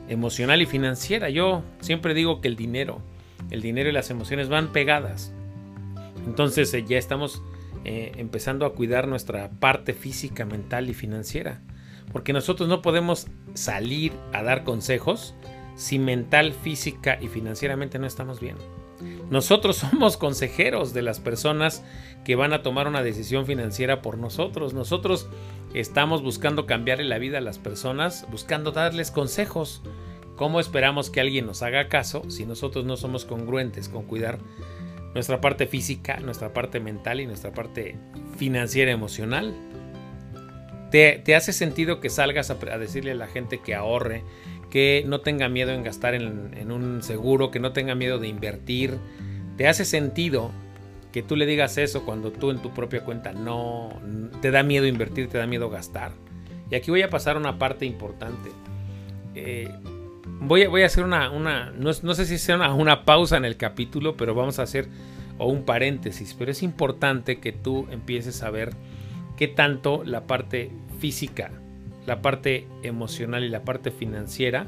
emocional 0.08 0.62
y 0.62 0.66
financiera. 0.66 1.28
Yo 1.30 1.62
siempre 1.80 2.14
digo 2.14 2.40
que 2.40 2.48
el 2.48 2.56
dinero, 2.56 3.00
el 3.50 3.62
dinero 3.62 3.88
y 3.88 3.92
las 3.92 4.10
emociones 4.10 4.48
van 4.48 4.72
pegadas. 4.72 5.32
Entonces 6.26 6.72
eh, 6.74 6.84
ya 6.86 6.98
estamos 6.98 7.42
eh, 7.84 8.12
empezando 8.16 8.66
a 8.66 8.74
cuidar 8.74 9.08
nuestra 9.08 9.50
parte 9.50 9.92
física, 9.92 10.44
mental 10.44 10.90
y 10.90 10.94
financiera. 10.94 11.60
Porque 12.12 12.32
nosotros 12.32 12.68
no 12.68 12.82
podemos 12.82 13.26
salir 13.54 14.12
a 14.32 14.42
dar 14.42 14.64
consejos 14.64 15.34
si 15.76 15.98
mental, 15.98 16.52
física 16.52 17.18
y 17.20 17.28
financieramente 17.28 17.98
no 17.98 18.06
estamos 18.06 18.40
bien. 18.40 18.56
Nosotros 19.30 19.76
somos 19.90 20.16
consejeros 20.16 20.92
de 20.92 21.02
las 21.02 21.20
personas 21.20 21.84
que 22.24 22.36
van 22.36 22.52
a 22.52 22.62
tomar 22.62 22.88
una 22.88 23.02
decisión 23.02 23.46
financiera 23.46 24.02
por 24.02 24.18
nosotros. 24.18 24.74
Nosotros 24.74 25.28
estamos 25.74 26.22
buscando 26.22 26.66
cambiarle 26.66 27.04
la 27.04 27.18
vida 27.18 27.38
a 27.38 27.42
las 27.42 27.58
personas, 27.58 28.26
buscando 28.30 28.72
darles 28.72 29.10
consejos. 29.10 29.82
¿Cómo 30.36 30.60
esperamos 30.60 31.10
que 31.10 31.20
alguien 31.20 31.46
nos 31.46 31.62
haga 31.62 31.88
caso 31.88 32.28
si 32.30 32.46
nosotros 32.46 32.84
no 32.84 32.96
somos 32.96 33.24
congruentes 33.24 33.88
con 33.88 34.04
cuidar 34.04 34.38
nuestra 35.14 35.40
parte 35.40 35.66
física, 35.66 36.20
nuestra 36.20 36.52
parte 36.52 36.80
mental 36.80 37.20
y 37.20 37.26
nuestra 37.26 37.52
parte 37.52 37.96
financiera 38.36 38.92
emocional? 38.92 39.54
Te, 40.90 41.34
hace 41.34 41.52
sentido 41.52 42.00
que 42.00 42.10
salgas 42.10 42.50
a, 42.50 42.54
decirle 42.78 43.12
a 43.12 43.14
la 43.14 43.26
gente 43.26 43.58
que 43.58 43.74
ahorre, 43.74 44.22
que 44.70 45.04
no 45.06 45.20
tenga 45.20 45.48
miedo 45.48 45.72
en 45.72 45.82
gastar 45.82 46.14
en, 46.14 46.70
un 46.70 47.02
seguro, 47.02 47.50
que 47.50 47.60
no 47.60 47.72
tenga 47.72 47.94
miedo 47.94 48.18
de 48.18 48.28
invertir. 48.28 48.98
Te 49.56 49.66
hace 49.66 49.84
sentido 49.84 50.50
que 51.12 51.22
tú 51.22 51.36
le 51.36 51.46
digas 51.46 51.78
eso 51.78 52.04
cuando 52.04 52.32
tú 52.32 52.50
en 52.50 52.58
tu 52.58 52.72
propia 52.72 53.02
cuenta 53.02 53.32
no 53.32 53.90
te 54.40 54.50
da 54.50 54.62
miedo 54.62 54.86
invertir, 54.86 55.28
te 55.28 55.38
da 55.38 55.46
miedo 55.46 55.70
gastar. 55.70 56.12
Y 56.70 56.74
aquí 56.74 56.90
voy 56.90 57.02
a 57.02 57.10
pasar 57.10 57.36
una 57.36 57.58
parte 57.58 57.86
importante. 57.86 58.50
Eh, 59.34 59.70
voy, 60.40 60.62
a, 60.62 60.86
hacer 60.86 61.04
una, 61.04 61.30
no, 61.70 61.92
sé 61.92 62.26
si 62.26 62.38
sea 62.38 62.56
una, 62.72 63.04
pausa 63.04 63.36
en 63.36 63.44
el 63.44 63.56
capítulo, 63.56 64.16
pero 64.16 64.34
vamos 64.34 64.58
a 64.58 64.62
hacer 64.62 64.88
o 65.38 65.46
un 65.48 65.64
paréntesis. 65.64 66.34
Pero 66.38 66.50
es 66.50 66.62
importante 66.62 67.38
que 67.38 67.52
tú 67.52 67.86
empieces 67.90 68.42
a 68.42 68.50
ver 68.50 68.74
qué 69.38 69.46
tanto 69.46 70.02
la 70.04 70.26
parte 70.26 70.72
física, 70.98 71.52
la 72.06 72.20
parte 72.20 72.66
emocional 72.82 73.44
y 73.44 73.48
la 73.48 73.62
parte 73.62 73.92
financiera 73.92 74.66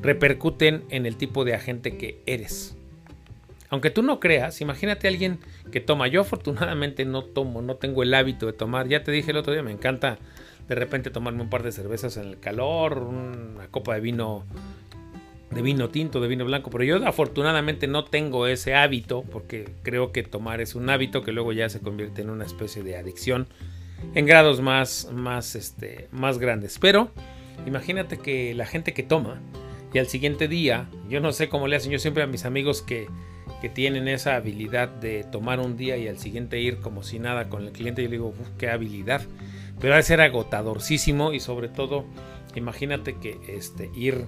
repercuten 0.00 0.84
en 0.90 1.06
el 1.06 1.16
tipo 1.16 1.44
de 1.44 1.54
agente 1.54 1.98
que 1.98 2.20
eres. 2.24 2.76
Aunque 3.68 3.90
tú 3.90 4.02
no 4.02 4.20
creas, 4.20 4.60
imagínate 4.60 5.08
a 5.08 5.10
alguien 5.10 5.40
que 5.72 5.80
toma. 5.80 6.06
Yo 6.06 6.20
afortunadamente 6.20 7.04
no 7.04 7.24
tomo, 7.24 7.62
no 7.62 7.74
tengo 7.74 8.04
el 8.04 8.14
hábito 8.14 8.46
de 8.46 8.52
tomar. 8.52 8.86
Ya 8.86 9.02
te 9.02 9.10
dije 9.10 9.32
el 9.32 9.38
otro 9.38 9.52
día, 9.52 9.64
me 9.64 9.72
encanta 9.72 10.18
de 10.68 10.74
repente 10.76 11.10
tomarme 11.10 11.42
un 11.42 11.50
par 11.50 11.64
de 11.64 11.72
cervezas 11.72 12.16
en 12.16 12.28
el 12.28 12.38
calor, 12.38 12.98
una 12.98 13.66
copa 13.68 13.94
de 13.94 14.00
vino 14.00 14.44
de 15.50 15.62
vino 15.62 15.88
tinto, 15.88 16.20
de 16.20 16.28
vino 16.28 16.44
blanco, 16.44 16.70
pero 16.70 16.84
yo 16.84 17.06
afortunadamente 17.06 17.86
no 17.86 18.04
tengo 18.04 18.46
ese 18.46 18.74
hábito 18.74 19.22
porque 19.22 19.68
creo 19.82 20.12
que 20.12 20.22
tomar 20.22 20.60
es 20.60 20.74
un 20.74 20.90
hábito 20.90 21.22
que 21.22 21.32
luego 21.32 21.52
ya 21.52 21.68
se 21.68 21.80
convierte 21.80 22.22
en 22.22 22.30
una 22.30 22.44
especie 22.44 22.82
de 22.82 22.96
adicción 22.96 23.48
en 24.14 24.26
grados 24.26 24.60
más, 24.60 25.10
más, 25.12 25.54
este, 25.54 26.08
más 26.10 26.38
grandes. 26.38 26.78
Pero 26.78 27.10
imagínate 27.66 28.18
que 28.18 28.54
la 28.54 28.66
gente 28.66 28.94
que 28.94 29.02
toma 29.02 29.40
y 29.92 29.98
al 29.98 30.06
siguiente 30.06 30.48
día, 30.48 30.88
yo 31.08 31.20
no 31.20 31.32
sé 31.32 31.48
cómo 31.48 31.68
le 31.68 31.76
hacen, 31.76 31.92
yo 31.92 31.98
siempre 31.98 32.22
a 32.22 32.26
mis 32.26 32.44
amigos 32.44 32.82
que, 32.82 33.08
que 33.60 33.68
tienen 33.68 34.08
esa 34.08 34.36
habilidad 34.36 34.88
de 34.88 35.24
tomar 35.24 35.60
un 35.60 35.76
día 35.76 35.96
y 35.96 36.08
al 36.08 36.18
siguiente 36.18 36.60
ir 36.60 36.80
como 36.80 37.02
si 37.02 37.18
nada 37.18 37.48
con 37.48 37.64
el 37.64 37.72
cliente, 37.72 38.02
yo 38.02 38.08
le 38.08 38.16
digo, 38.16 38.34
qué 38.58 38.68
habilidad. 38.68 39.22
Pero 39.80 39.94
ha 39.94 39.96
de 39.96 40.02
ser 40.02 40.20
agotadorcísimo 40.20 41.32
y 41.32 41.40
sobre 41.40 41.68
todo, 41.68 42.04
imagínate 42.54 43.16
que 43.16 43.38
este, 43.48 43.90
ir 43.94 44.26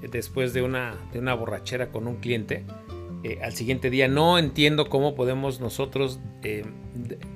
después 0.00 0.52
de 0.52 0.62
una, 0.62 0.96
de 1.12 1.18
una 1.18 1.34
borrachera 1.34 1.90
con 1.90 2.06
un 2.06 2.16
cliente, 2.16 2.64
eh, 3.22 3.38
al 3.42 3.54
siguiente 3.54 3.90
día 3.90 4.08
no 4.08 4.38
entiendo 4.38 4.88
cómo 4.88 5.14
podemos 5.14 5.60
nosotros 5.60 6.20
eh, 6.42 6.64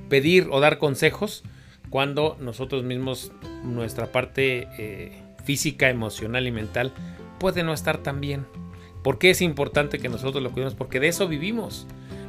pedir 0.08 0.48
o 0.50 0.60
dar 0.60 0.78
consejos 0.78 1.42
cuando 1.90 2.36
nosotros 2.40 2.84
mismos, 2.84 3.32
nuestra 3.64 4.12
parte 4.12 4.68
eh, 4.78 5.22
física, 5.44 5.90
emocional 5.90 6.46
y 6.46 6.52
mental 6.52 6.92
puede 7.38 7.62
no 7.64 7.72
estar 7.72 7.98
tan 7.98 8.20
bien. 8.20 8.46
¿Por 9.02 9.18
qué 9.18 9.30
es 9.30 9.42
importante 9.42 9.98
que 9.98 10.08
nosotros 10.08 10.42
lo 10.42 10.52
cuidemos? 10.52 10.74
Porque 10.74 11.00
de 11.00 11.08
eso 11.08 11.26
vivimos. 11.26 11.86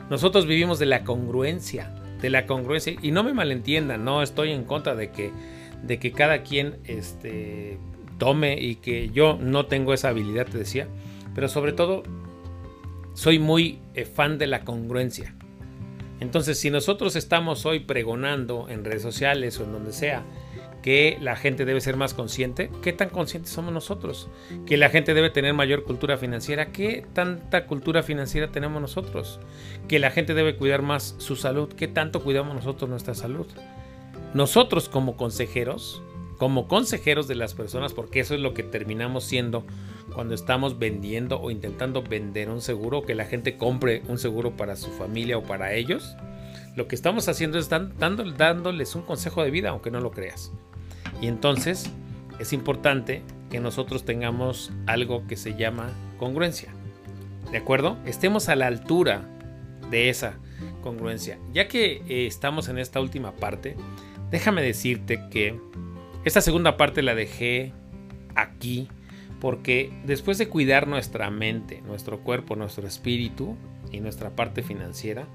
Nosotros 0.09 0.45
vivimos 0.45 0.79
de 0.79 0.87
la 0.87 1.03
congruencia, 1.03 1.93
de 2.21 2.29
la 2.29 2.47
congruencia. 2.47 2.95
Y 3.01 3.11
no 3.11 3.23
me 3.23 3.33
malentiendan, 3.33 4.03
no 4.03 4.23
estoy 4.23 4.51
en 4.51 4.63
contra 4.63 4.95
de 4.95 5.11
que, 5.11 5.31
de 5.83 5.99
que 5.99 6.11
cada 6.11 6.43
quien 6.43 6.77
este, 6.85 7.77
tome 8.17 8.59
y 8.59 8.75
que 8.75 9.09
yo 9.09 9.37
no 9.39 9.67
tengo 9.67 9.93
esa 9.93 10.09
habilidad, 10.09 10.47
te 10.47 10.57
decía. 10.57 10.87
Pero 11.35 11.47
sobre 11.49 11.73
todo, 11.73 12.03
soy 13.13 13.37
muy 13.37 13.79
eh, 13.93 14.05
fan 14.05 14.37
de 14.37 14.47
la 14.47 14.61
congruencia. 14.61 15.35
Entonces, 16.21 16.59
si 16.59 16.69
nosotros 16.69 17.15
estamos 17.15 17.65
hoy 17.65 17.79
pregonando 17.79 18.69
en 18.69 18.85
redes 18.85 19.01
sociales 19.01 19.59
o 19.59 19.63
en 19.63 19.71
donde 19.73 19.91
sea 19.91 20.23
que 20.83 21.17
la 21.19 21.35
gente 21.35 21.65
debe 21.65 21.81
ser 21.81 21.97
más 21.97 22.13
consciente, 22.13 22.69
¿qué 22.83 22.93
tan 22.93 23.09
conscientes 23.09 23.51
somos 23.51 23.73
nosotros? 23.73 24.29
Que 24.67 24.77
la 24.77 24.89
gente 24.89 25.15
debe 25.15 25.31
tener 25.31 25.55
mayor 25.55 25.83
cultura 25.83 26.17
financiera, 26.17 26.71
¿qué 26.71 27.03
tanta 27.13 27.65
cultura 27.65 28.03
financiera 28.03 28.51
tenemos 28.51 28.79
nosotros? 28.79 29.39
Que 29.87 29.97
la 29.97 30.11
gente 30.11 30.35
debe 30.35 30.55
cuidar 30.55 30.83
más 30.83 31.15
su 31.17 31.35
salud, 31.35 31.69
¿qué 31.73 31.87
tanto 31.87 32.21
cuidamos 32.23 32.53
nosotros 32.53 32.87
nuestra 32.87 33.15
salud? 33.15 33.47
Nosotros 34.35 34.89
como 34.89 35.17
consejeros, 35.17 36.03
como 36.37 36.67
consejeros 36.67 37.27
de 37.27 37.35
las 37.35 37.55
personas, 37.55 37.93
porque 37.93 38.19
eso 38.19 38.35
es 38.35 38.41
lo 38.41 38.53
que 38.53 38.63
terminamos 38.63 39.23
siendo 39.23 39.65
cuando 40.13 40.33
estamos 40.33 40.77
vendiendo 40.79 41.39
o 41.39 41.51
intentando 41.51 42.03
vender 42.03 42.49
un 42.49 42.61
seguro, 42.61 43.03
que 43.03 43.15
la 43.15 43.25
gente 43.25 43.57
compre 43.57 44.03
un 44.07 44.17
seguro 44.17 44.55
para 44.55 44.75
su 44.75 44.89
familia 44.91 45.37
o 45.37 45.43
para 45.43 45.73
ellos, 45.73 46.15
lo 46.75 46.87
que 46.87 46.95
estamos 46.95 47.27
haciendo 47.27 47.57
es 47.57 47.69
dándoles 47.69 48.95
un 48.95 49.01
consejo 49.01 49.43
de 49.43 49.51
vida, 49.51 49.69
aunque 49.69 49.91
no 49.91 49.99
lo 49.99 50.11
creas. 50.11 50.51
Y 51.21 51.27
entonces 51.27 51.89
es 52.39 52.53
importante 52.53 53.21
que 53.49 53.59
nosotros 53.59 54.05
tengamos 54.05 54.71
algo 54.87 55.27
que 55.27 55.35
se 55.35 55.55
llama 55.55 55.89
congruencia. 56.17 56.73
¿De 57.51 57.57
acuerdo? 57.57 57.97
Estemos 58.05 58.47
a 58.47 58.55
la 58.55 58.67
altura 58.67 59.23
de 59.89 60.09
esa 60.09 60.35
congruencia. 60.81 61.37
Ya 61.53 61.67
que 61.67 62.01
eh, 62.07 62.25
estamos 62.25 62.69
en 62.69 62.77
esta 62.77 63.01
última 63.01 63.33
parte, 63.33 63.75
déjame 64.29 64.61
decirte 64.61 65.19
que 65.29 65.59
esta 66.23 66.39
segunda 66.39 66.77
parte 66.77 67.01
la 67.01 67.15
dejé 67.15 67.73
aquí 68.35 68.87
porque 69.41 69.91
después 70.05 70.37
de 70.37 70.47
cuidar 70.47 70.87
nuestra 70.87 71.29
mente, 71.31 71.81
nuestro 71.81 72.19
cuerpo, 72.19 72.55
nuestro 72.55 72.87
espíritu 72.87 73.57
y 73.91 73.99
nuestra 73.99 74.29
parte 74.29 74.61
financiera, 74.61 75.27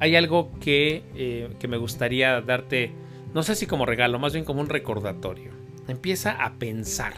hay 0.00 0.16
algo 0.16 0.50
que, 0.58 1.04
eh, 1.14 1.50
que 1.60 1.68
me 1.68 1.76
gustaría 1.76 2.40
darte, 2.40 2.90
no 3.32 3.44
sé 3.44 3.54
si 3.54 3.66
como 3.66 3.86
regalo, 3.86 4.18
más 4.18 4.32
bien 4.32 4.44
como 4.44 4.60
un 4.60 4.68
recordatorio. 4.68 5.52
Empieza 5.86 6.32
a 6.32 6.54
pensar, 6.54 7.14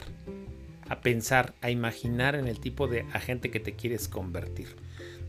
a 0.91 1.01
pensar, 1.01 1.55
a 1.63 1.71
imaginar 1.71 2.35
en 2.35 2.49
el 2.49 2.61
tipo 2.61 2.87
de 2.87 3.07
agente 3.15 3.51
que 3.51 3.59
te 3.59 3.73
quieres 3.73 4.07
convertir. 4.07 4.69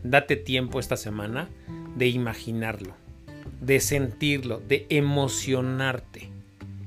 Date 0.03 0.35
tiempo 0.35 0.77
esta 0.77 0.97
semana 0.97 1.47
de 1.95 2.09
imaginarlo, 2.09 2.95
de 3.61 3.79
sentirlo, 3.79 4.59
de 4.59 4.85
emocionarte. 4.89 6.29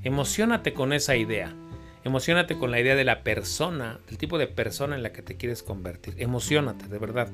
Emocionate 0.04 0.74
con 0.74 0.92
esa 0.92 1.16
idea. 1.16 1.54
Emocionate 2.02 2.56
con 2.56 2.70
la 2.70 2.80
idea 2.80 2.96
de 2.96 3.04
la 3.04 3.22
persona, 3.22 4.00
del 4.08 4.16
tipo 4.16 4.38
de 4.38 4.46
persona 4.46 4.96
en 4.96 5.02
la 5.02 5.12
que 5.12 5.22
te 5.22 5.36
quieres 5.36 5.62
convertir. 5.62 6.14
Emocionate, 6.16 6.88
de 6.88 6.98
verdad. 6.98 7.28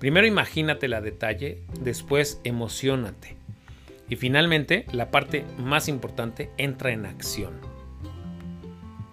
Primero 0.00 0.26
imagínate 0.26 0.88
la 0.88 1.00
detalle, 1.00 1.62
después 1.80 2.40
emocionate. 2.42 3.36
Y 4.08 4.16
finalmente, 4.16 4.86
la 4.92 5.12
parte 5.12 5.44
más 5.58 5.88
importante, 5.88 6.50
entra 6.56 6.90
en 6.90 7.06
acción. 7.06 7.60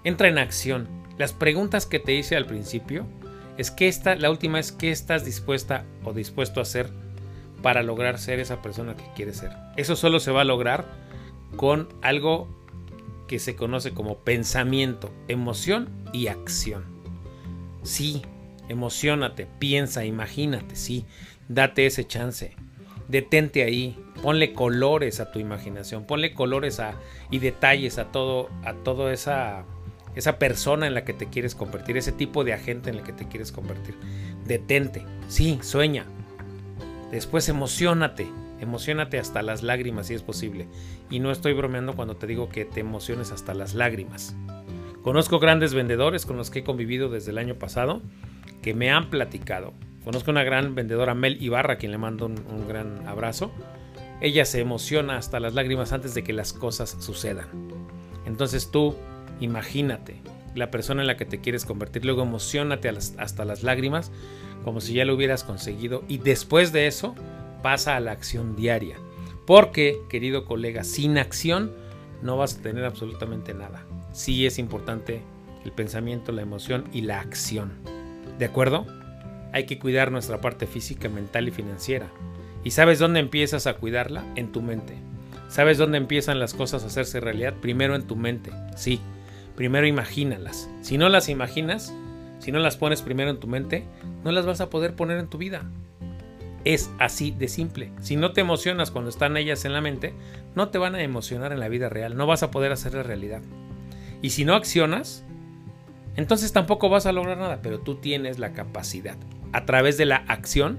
Entra 0.04 0.28
en 0.28 0.40
acción. 0.40 0.88
Las 1.20 1.34
preguntas 1.34 1.86
que 1.86 2.00
te 2.00 2.14
hice 2.14 2.36
al 2.36 2.48
principio 2.48 3.06
es 3.58 3.70
que 3.70 3.88
esta, 3.88 4.16
la 4.16 4.32
última 4.32 4.60
es 4.60 4.72
qué 4.72 4.90
estás 4.90 5.24
dispuesta 5.24 5.86
o 6.04 6.14
dispuesto 6.14 6.60
a 6.60 6.64
hacer 6.64 6.90
para 7.62 7.84
lograr 7.84 8.18
ser 8.18 8.40
esa 8.40 8.62
persona 8.62 8.96
que 8.96 9.06
quieres 9.16 9.38
ser. 9.38 9.52
Eso 9.76 9.96
solo 9.96 10.20
se 10.20 10.32
va 10.32 10.42
a 10.42 10.46
lograr 10.46 10.86
con 11.56 11.90
algo 12.02 12.57
que 13.28 13.40
se 13.40 13.56
conoce 13.56 13.92
como 13.94 14.20
pensamiento, 14.20 15.12
emoción 15.28 15.90
y 16.14 16.28
acción. 16.28 16.86
Sí, 17.84 18.22
emocionate, 18.70 19.48
piensa, 19.60 20.06
imagínate, 20.06 20.76
sí, 20.76 21.06
date 21.48 21.86
ese 21.86 22.06
chance. 22.06 22.56
Detente 23.08 23.64
ahí, 23.64 23.98
ponle 24.22 24.54
colores 24.54 25.20
a 25.20 25.32
tu 25.32 25.40
imaginación, 25.40 26.06
ponle 26.06 26.34
colores 26.34 26.80
a, 26.80 26.96
y 27.32 27.40
detalles 27.40 27.98
a 28.00 28.12
todo, 28.12 28.50
a 28.66 28.74
toda 28.74 29.14
esa, 29.14 29.64
esa 30.16 30.40
persona 30.40 30.88
en 30.88 30.94
la 30.94 31.06
que 31.06 31.14
te 31.14 31.28
quieres 31.28 31.56
convertir, 31.56 31.96
ese 31.96 32.12
tipo 32.12 32.44
de 32.44 32.54
agente 32.54 32.90
en 32.90 32.98
el 32.98 33.04
que 33.04 33.14
te 33.14 33.28
quieres 33.28 33.52
convertir. 33.52 33.96
Detente, 34.46 35.06
sí, 35.30 35.60
sueña. 35.62 36.06
Después 37.12 37.48
emocionate, 37.48 38.28
Emocionate 38.60 39.20
hasta 39.20 39.42
las 39.42 39.64
lágrimas 39.64 40.08
si 40.08 40.14
es 40.14 40.24
posible. 40.24 40.68
Y 41.10 41.20
no 41.20 41.32
estoy 41.32 41.54
bromeando 41.54 41.96
cuando 41.96 42.16
te 42.16 42.28
digo 42.28 42.50
que 42.50 42.66
te 42.66 42.80
emociones 42.80 43.32
hasta 43.32 43.54
las 43.54 43.76
lágrimas. 43.76 44.36
Conozco 45.02 45.40
grandes 45.40 45.74
vendedores 45.74 46.26
con 46.26 46.38
los 46.38 46.50
que 46.50 46.60
he 46.60 46.64
convivido 46.64 47.10
desde 47.10 47.32
el 47.32 47.38
año 47.38 47.56
pasado 47.56 48.02
que 48.62 48.74
me 48.74 48.92
han 48.92 49.10
platicado. 49.10 49.74
Conozco 50.04 50.32
una 50.32 50.44
gran 50.44 50.76
vendedora, 50.76 51.14
Mel 51.14 51.42
Ibarra, 51.42 51.74
a 51.74 51.78
quien 51.78 51.92
le 51.92 51.98
mando 51.98 52.26
un, 52.26 52.68
gran 52.68 53.08
abrazo. 53.08 53.52
Ella 54.20 54.46
se 54.46 54.60
emociona 54.60 55.18
hasta 55.18 55.40
las 55.40 55.54
lágrimas 55.54 55.94
antes 55.94 56.14
de 56.14 56.24
que 56.24 56.34
las 56.34 56.54
cosas 56.54 56.98
sucedan. 57.00 57.48
Entonces 58.26 58.72
tú 58.72 58.96
imagínate 59.40 60.22
la 60.56 60.72
persona 60.72 61.02
en 61.02 61.08
la 61.08 61.18
que 61.18 61.26
te 61.26 61.40
quieres 61.40 61.66
convertir, 61.66 62.04
luego 62.04 62.24
emocionate 62.24 62.90
hasta 62.90 63.46
las 63.46 63.64
lágrimas 63.64 64.12
como 64.64 64.82
si 64.82 64.94
ya 64.94 65.06
lo 65.06 65.14
hubieras 65.14 65.44
conseguido 65.44 66.04
y 66.08 66.18
después 66.18 66.74
de 66.74 66.88
eso 66.88 67.16
pasa 67.68 67.98
a 67.98 68.00
la 68.00 68.14
acción 68.14 68.56
diaria. 68.56 68.96
Porque, 69.46 70.00
querido 70.08 70.46
colega, 70.46 70.86
sin 70.86 71.18
acción 71.18 71.74
no 72.22 72.38
vas 72.38 72.56
a 72.56 72.62
tener 72.62 72.86
absolutamente 72.86 73.54
nada. 73.54 73.86
Sí 74.14 74.46
es 74.46 74.58
importante 74.58 75.22
el 75.66 75.74
pensamiento, 75.74 76.32
la 76.32 76.44
emoción 76.44 76.86
y 76.94 77.02
la 77.02 77.20
acción. 77.20 77.74
¿De 78.40 78.46
acuerdo? 78.46 78.86
Hay 79.52 79.66
que 79.66 79.80
cuidar 79.80 80.14
nuestra 80.14 80.40
parte 80.40 80.66
física, 80.66 81.10
mental 81.10 81.50
y 81.50 81.52
financiera. 81.52 82.08
¿Y 82.64 82.72
sabes 82.72 83.00
dónde 83.00 83.20
empiezas 83.20 83.68
a 83.68 83.74
cuidarla? 83.74 84.24
En 84.38 84.54
tu 84.54 84.62
mente. 84.62 84.94
¿Sabes 85.50 85.78
dónde 85.78 85.98
empiezan 85.98 86.40
las 86.40 86.54
cosas 86.54 86.86
a 86.86 86.88
hacerse 86.88 87.20
realidad? 87.20 87.56
Primero 87.56 87.96
en 87.96 88.08
tu 88.08 88.16
mente, 88.16 88.52
sí. 88.78 89.02
Primero 89.58 89.86
imagínalas. 89.86 90.70
Si 90.82 90.98
no 90.98 91.10
las 91.10 91.28
imaginas, 91.28 91.94
si 92.40 92.54
no 92.54 92.60
las 92.60 92.78
pones 92.78 93.02
primero 93.02 93.30
en 93.30 93.42
tu 93.42 93.48
mente, 93.48 93.84
no 94.24 94.32
las 94.32 94.46
vas 94.46 94.62
a 94.62 94.70
poder 94.70 94.96
poner 94.96 95.18
en 95.18 95.28
tu 95.28 95.38
vida. 95.38 95.70
Es 96.64 96.90
así 97.00 97.32
de 97.32 97.48
simple. 97.48 97.92
Si 98.02 98.16
no 98.16 98.34
te 98.34 98.42
emocionas 98.42 98.92
cuando 98.92 99.10
están 99.10 99.38
ellas 99.38 99.64
en 99.66 99.74
la 99.74 99.82
mente, 99.82 100.14
no 100.56 100.70
te 100.70 100.78
van 100.78 100.96
a 100.96 101.04
emocionar 101.04 101.52
en 101.52 101.60
la 101.60 101.70
vida 101.70 101.90
real. 101.90 102.18
No 102.18 102.28
vas 102.28 102.44
a 102.44 102.52
poder 102.52 102.72
hacerla 102.72 103.04
realidad. 103.04 103.42
Y 104.22 104.32
si 104.32 104.44
no 104.44 104.56
accionas, 104.56 105.24
entonces 106.16 106.52
tampoco 106.52 106.90
vas 106.90 107.06
a 107.06 107.12
lograr 107.12 107.38
nada. 107.38 107.62
Pero 107.62 107.80
tú 107.80 107.96
tienes 107.96 108.40
la 108.40 108.54
capacidad. 108.54 109.18
A 109.54 109.66
través 109.66 109.98
de 109.98 110.06
la 110.06 110.18
acción, 110.28 110.78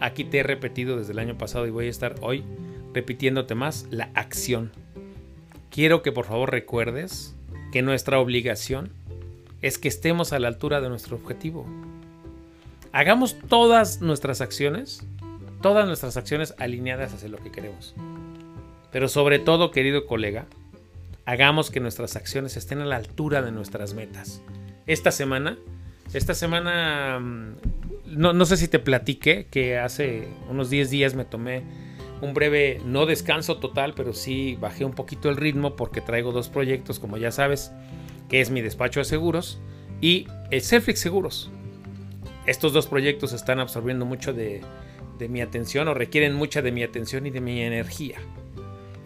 aquí 0.00 0.24
te 0.24 0.38
he 0.38 0.42
repetido 0.42 0.96
desde 0.96 1.12
el 1.12 1.18
año 1.18 1.36
pasado 1.36 1.66
y 1.66 1.70
voy 1.70 1.86
a 1.86 1.90
estar 1.90 2.14
hoy 2.20 2.44
repitiéndote 2.94 3.54
más, 3.54 3.86
la 3.90 4.10
acción. 4.14 4.72
Quiero 5.70 6.02
que 6.02 6.12
por 6.12 6.24
favor 6.24 6.50
recuerdes 6.50 7.34
que 7.72 7.82
nuestra 7.82 8.18
obligación 8.18 8.90
es 9.62 9.78
que 9.78 9.88
estemos 9.88 10.32
a 10.32 10.38
la 10.38 10.48
altura 10.48 10.80
de 10.80 10.88
nuestro 10.88 11.16
objetivo. 11.16 11.66
Hagamos 12.92 13.38
todas 13.48 14.00
nuestras 14.00 14.40
acciones, 14.40 15.06
todas 15.60 15.86
nuestras 15.86 16.16
acciones 16.16 16.54
alineadas 16.58 17.12
hacia 17.12 17.28
lo 17.28 17.38
que 17.38 17.50
queremos. 17.50 17.94
Pero 18.90 19.08
sobre 19.08 19.38
todo, 19.38 19.70
querido 19.70 20.06
colega, 20.06 20.46
hagamos 21.26 21.70
que 21.70 21.80
nuestras 21.80 22.16
acciones 22.16 22.56
estén 22.56 22.80
a 22.80 22.86
la 22.86 22.96
altura 22.96 23.42
de 23.42 23.52
nuestras 23.52 23.92
metas. 23.92 24.40
Esta 24.86 25.10
semana, 25.10 25.58
esta 26.14 26.32
semana, 26.32 27.18
mm, 27.20 27.56
no, 28.06 28.44
sé 28.46 28.56
si 28.56 28.68
te 28.68 28.78
platiqué 28.78 29.46
que 29.50 29.76
hace 29.76 30.28
unos 30.48 30.70
10 30.70 30.88
días 30.88 31.14
me 31.14 31.26
tomé 31.26 31.64
un 32.22 32.32
breve, 32.32 32.80
no 32.84 33.04
descanso 33.04 33.58
total, 33.58 33.92
pero 33.94 34.14
sí 34.14 34.56
bajé 34.58 34.86
un 34.86 34.92
poquito 34.92 35.28
el 35.28 35.36
ritmo 35.36 35.76
porque 35.76 36.00
traigo 36.00 36.32
dos 36.32 36.48
proyectos, 36.48 36.98
como 36.98 37.18
ya 37.18 37.30
sabes, 37.30 37.72
que 38.30 38.40
es 38.40 38.50
mi 38.50 38.62
despacho 38.62 39.00
de 39.00 39.04
seguros 39.04 39.60
y 40.00 40.26
el 40.50 40.62
Selflix 40.62 41.00
Seguros. 41.00 41.50
Estos 42.48 42.72
dos 42.72 42.86
proyectos 42.86 43.34
están 43.34 43.60
absorbiendo 43.60 44.06
mucho 44.06 44.32
de, 44.32 44.62
mi 45.28 45.42
atención 45.42 45.86
o 45.88 45.92
requieren 45.92 46.34
mucha 46.34 46.62
de 46.62 46.72
mi 46.72 46.82
atención 46.82 47.26
y 47.26 47.30
de 47.30 47.42
mi 47.42 47.60
energía. 47.60 48.16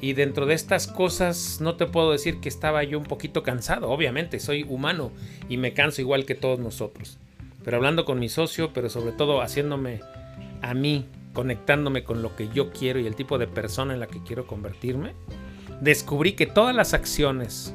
Y 0.00 0.12
dentro 0.12 0.46
de 0.46 0.54
estas 0.54 0.86
cosas 0.86 1.58
no 1.60 1.74
te 1.74 1.86
puedo 1.86 2.12
decir 2.12 2.38
que 2.38 2.48
estaba 2.48 2.84
yo 2.84 3.00
un 3.00 3.04
poquito 3.04 3.42
cansado, 3.42 3.90
obviamente, 3.90 4.38
soy 4.38 4.62
humano 4.68 5.10
y 5.48 5.56
me 5.56 5.74
canso 5.74 6.00
igual 6.00 6.24
que 6.24 6.36
todos 6.36 6.60
nosotros. 6.60 7.18
Pero 7.64 7.78
hablando 7.78 8.04
con 8.04 8.20
mi 8.20 8.28
socio, 8.28 8.72
pero 8.72 8.88
sobre 8.88 9.10
todo 9.10 9.42
haciéndome 9.42 10.02
a 10.60 10.72
mí 10.72 11.08
conectándome 11.32 12.04
con 12.04 12.22
lo 12.22 12.36
que 12.36 12.48
yo 12.48 12.70
quiero 12.70 13.00
y 13.00 13.08
el 13.08 13.16
tipo 13.16 13.38
de 13.38 13.48
persona 13.48 13.92
en 13.92 13.98
la 13.98 14.06
que 14.06 14.22
quiero 14.22 14.46
convertirme, 14.46 15.14
descubrí 15.80 16.34
que 16.34 16.46
todas 16.46 16.76
las 16.76 16.94
acciones 16.94 17.74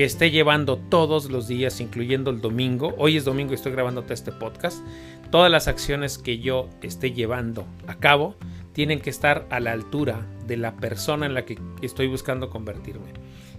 que 0.00 0.06
esté 0.06 0.30
llevando 0.30 0.78
todos 0.78 1.30
los 1.30 1.46
días, 1.46 1.78
incluyendo 1.78 2.30
el 2.30 2.40
domingo, 2.40 2.94
hoy 2.96 3.18
es 3.18 3.26
domingo 3.26 3.52
y 3.52 3.56
estoy 3.56 3.72
grabando 3.72 4.02
este 4.08 4.32
podcast, 4.32 4.82
todas 5.30 5.50
las 5.50 5.68
acciones 5.68 6.16
que 6.16 6.38
yo 6.38 6.70
esté 6.80 7.12
llevando 7.12 7.66
a 7.86 7.96
cabo 7.96 8.34
tienen 8.72 9.00
que 9.00 9.10
estar 9.10 9.46
a 9.50 9.60
la 9.60 9.72
altura 9.72 10.26
de 10.46 10.56
la 10.56 10.74
persona 10.78 11.26
en 11.26 11.34
la 11.34 11.44
que 11.44 11.58
estoy 11.82 12.06
buscando 12.06 12.48
convertirme. 12.48 13.12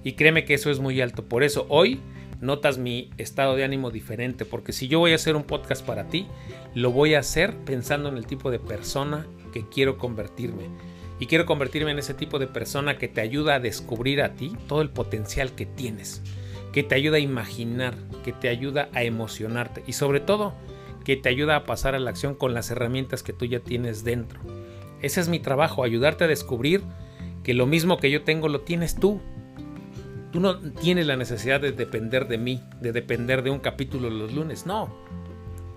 Y 0.03 0.13
créeme 0.13 0.43
que 0.43 0.55
eso 0.55 0.71
es 0.71 0.79
muy 0.79 0.99
alto. 0.99 1.25
Por 1.25 1.43
eso 1.43 1.67
hoy 1.69 1.99
notas 2.39 2.79
mi 2.79 3.11
estado 3.19 3.55
de 3.55 3.63
ánimo 3.63 3.91
diferente, 3.91 4.43
porque 4.43 4.73
si 4.73 4.87
yo 4.87 4.97
voy 4.97 5.11
a 5.11 5.17
hacer 5.17 5.35
un 5.35 5.43
podcast 5.43 5.85
para 5.85 6.07
ti, 6.07 6.25
lo 6.73 6.91
voy 6.91 7.13
a 7.13 7.19
hacer 7.19 7.55
pensando 7.65 8.09
en 8.09 8.17
el 8.17 8.25
tipo 8.25 8.49
de 8.49 8.57
persona 8.57 9.27
que 9.53 9.69
quiero 9.69 9.99
convertirme. 9.99 10.69
Y 11.21 11.27
quiero 11.27 11.45
convertirme 11.45 11.91
en 11.91 11.99
ese 11.99 12.13
tipo 12.13 12.37
de 12.37 12.47
persona 12.47 12.97
que 12.97 13.07
te 13.07 13.21
ayuda 13.21 13.55
a 13.55 13.59
descubrir 13.61 14.21
a 14.21 14.33
ti 14.35 14.57
todo 14.67 14.81
el 14.81 14.89
potencial 14.89 15.53
que 15.55 15.65
tienes, 15.65 16.21
que 16.73 16.83
te 16.83 16.95
ayuda 16.95 17.15
a 17.15 17.21
imaginar, 17.21 17.95
que 18.25 18.33
te 18.33 18.49
ayuda 18.49 18.89
a 18.91 19.03
emocionarte 19.03 19.83
y 19.87 19.93
sobre 19.93 20.19
todo 20.19 20.53
que 21.05 21.15
te 21.15 21.29
ayuda 21.29 21.55
a 21.55 21.63
pasar 21.63 21.95
a 21.95 21.99
la 21.99 22.09
acción 22.09 22.35
con 22.35 22.53
las 22.53 22.69
herramientas 22.71 23.23
que 23.23 23.31
tú 23.31 23.45
ya 23.45 23.61
tienes 23.61 24.03
dentro. 24.03 24.41
Ese 25.01 25.21
es 25.21 25.29
mi 25.29 25.39
trabajo, 25.39 25.85
ayudarte 25.85 26.25
a 26.25 26.27
descubrir 26.27 26.81
que 27.43 27.53
lo 27.53 27.65
mismo 27.65 27.97
que 27.97 28.11
yo 28.11 28.23
tengo 28.23 28.49
lo 28.49 28.61
tienes 28.61 28.95
tú 28.95 29.21
Tú 30.31 30.39
no 30.39 30.59
tienes 30.59 31.07
la 31.07 31.17
necesidad 31.17 31.59
de 31.59 31.73
depender 31.73 32.27
de 32.27 32.37
mí, 32.37 32.63
de 32.79 32.93
depender 32.93 33.43
de 33.43 33.49
un 33.49 33.59
capítulo 33.59 34.09
los 34.09 34.33
lunes. 34.33 34.65
No. 34.65 34.89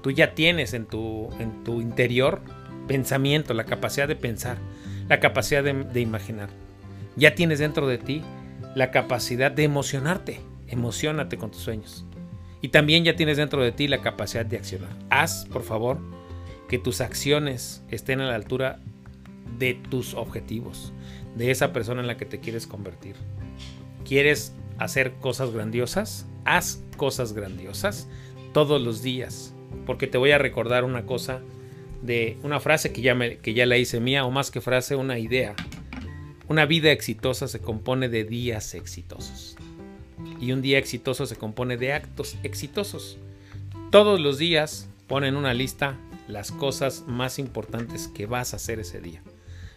Tú 0.00 0.12
ya 0.12 0.34
tienes 0.34 0.74
en 0.74 0.86
tu, 0.86 1.28
en 1.40 1.64
tu 1.64 1.80
interior 1.80 2.40
pensamiento, 2.86 3.52
la 3.52 3.64
capacidad 3.64 4.06
de 4.06 4.14
pensar, 4.14 4.58
la 5.08 5.20
capacidad 5.20 5.62
de, 5.62 6.00
imaginar. 6.00 6.48
Ya 7.16 7.34
tienes 7.34 7.58
dentro 7.58 7.86
de 7.86 7.98
ti 7.98 8.22
la 8.74 8.90
capacidad 8.90 9.50
de 9.50 9.64
emocionarte. 9.64 10.40
Emocionate 10.68 11.36
con 11.36 11.50
tus 11.50 11.60
sueños. 11.60 12.04
Y 12.60 12.68
también 12.68 13.04
ya 13.04 13.14
tienes 13.14 13.36
dentro 13.36 13.62
de 13.62 13.72
ti 13.72 13.88
la 13.88 14.00
capacidad 14.00 14.46
de 14.46 14.56
accionar. 14.56 14.96
Haz, 15.10 15.46
por 15.52 15.62
favor, 15.62 15.98
que 16.68 16.78
tus 16.78 17.00
acciones 17.00 17.84
estén 17.90 18.20
a 18.20 18.26
la 18.26 18.34
altura 18.34 18.80
de 19.58 19.74
tus 19.74 20.14
objetivos, 20.14 20.92
de 21.36 21.50
esa 21.50 21.72
persona 21.72 22.00
en 22.00 22.06
la 22.06 22.16
que 22.16 22.24
te 22.24 22.40
quieres 22.40 22.66
convertir. 22.66 23.16
¿Quieres 24.04 24.54
hacer 24.78 25.12
cosas 25.14 25.52
grandiosas? 25.52 26.26
Haz 26.44 26.82
cosas 26.96 27.34
grandiosas 27.34 28.08
todos 28.52 28.80
los 28.80 29.02
días. 29.02 29.54
Porque 29.86 30.06
te 30.06 30.18
voy 30.18 30.30
a 30.30 30.38
recordar 30.38 30.84
una 30.84 31.04
cosa 31.04 31.42
de 32.04 32.38
una 32.42 32.60
frase 32.60 32.92
que 32.92 33.00
ya, 33.00 33.16
que 33.40 33.54
ya 33.54 33.66
la 33.66 33.78
hice 33.78 34.00
mía, 34.00 34.24
o 34.24 34.30
más 34.30 34.50
que 34.50 34.60
frase, 34.60 34.94
una 34.94 35.18
idea. 35.18 35.54
Una 36.48 36.66
vida 36.66 36.92
exitosa 36.92 37.48
se 37.48 37.60
compone 37.60 38.08
de 38.08 38.24
días 38.24 38.74
exitosos. 38.74 39.56
Y 40.40 40.52
un 40.52 40.60
día 40.60 40.78
exitoso 40.78 41.26
se 41.26 41.36
compone 41.36 41.76
de 41.76 41.94
actos 41.94 42.36
exitosos. 42.42 43.18
Todos 43.90 44.20
los 44.20 44.38
días 44.38 44.88
pon 45.06 45.24
en 45.24 45.36
una 45.36 45.54
lista 45.54 45.96
las 46.28 46.52
cosas 46.52 47.04
más 47.06 47.38
importantes 47.38 48.08
que 48.08 48.26
vas 48.26 48.52
a 48.52 48.56
hacer 48.56 48.80
ese 48.80 49.00
día. 49.00 49.22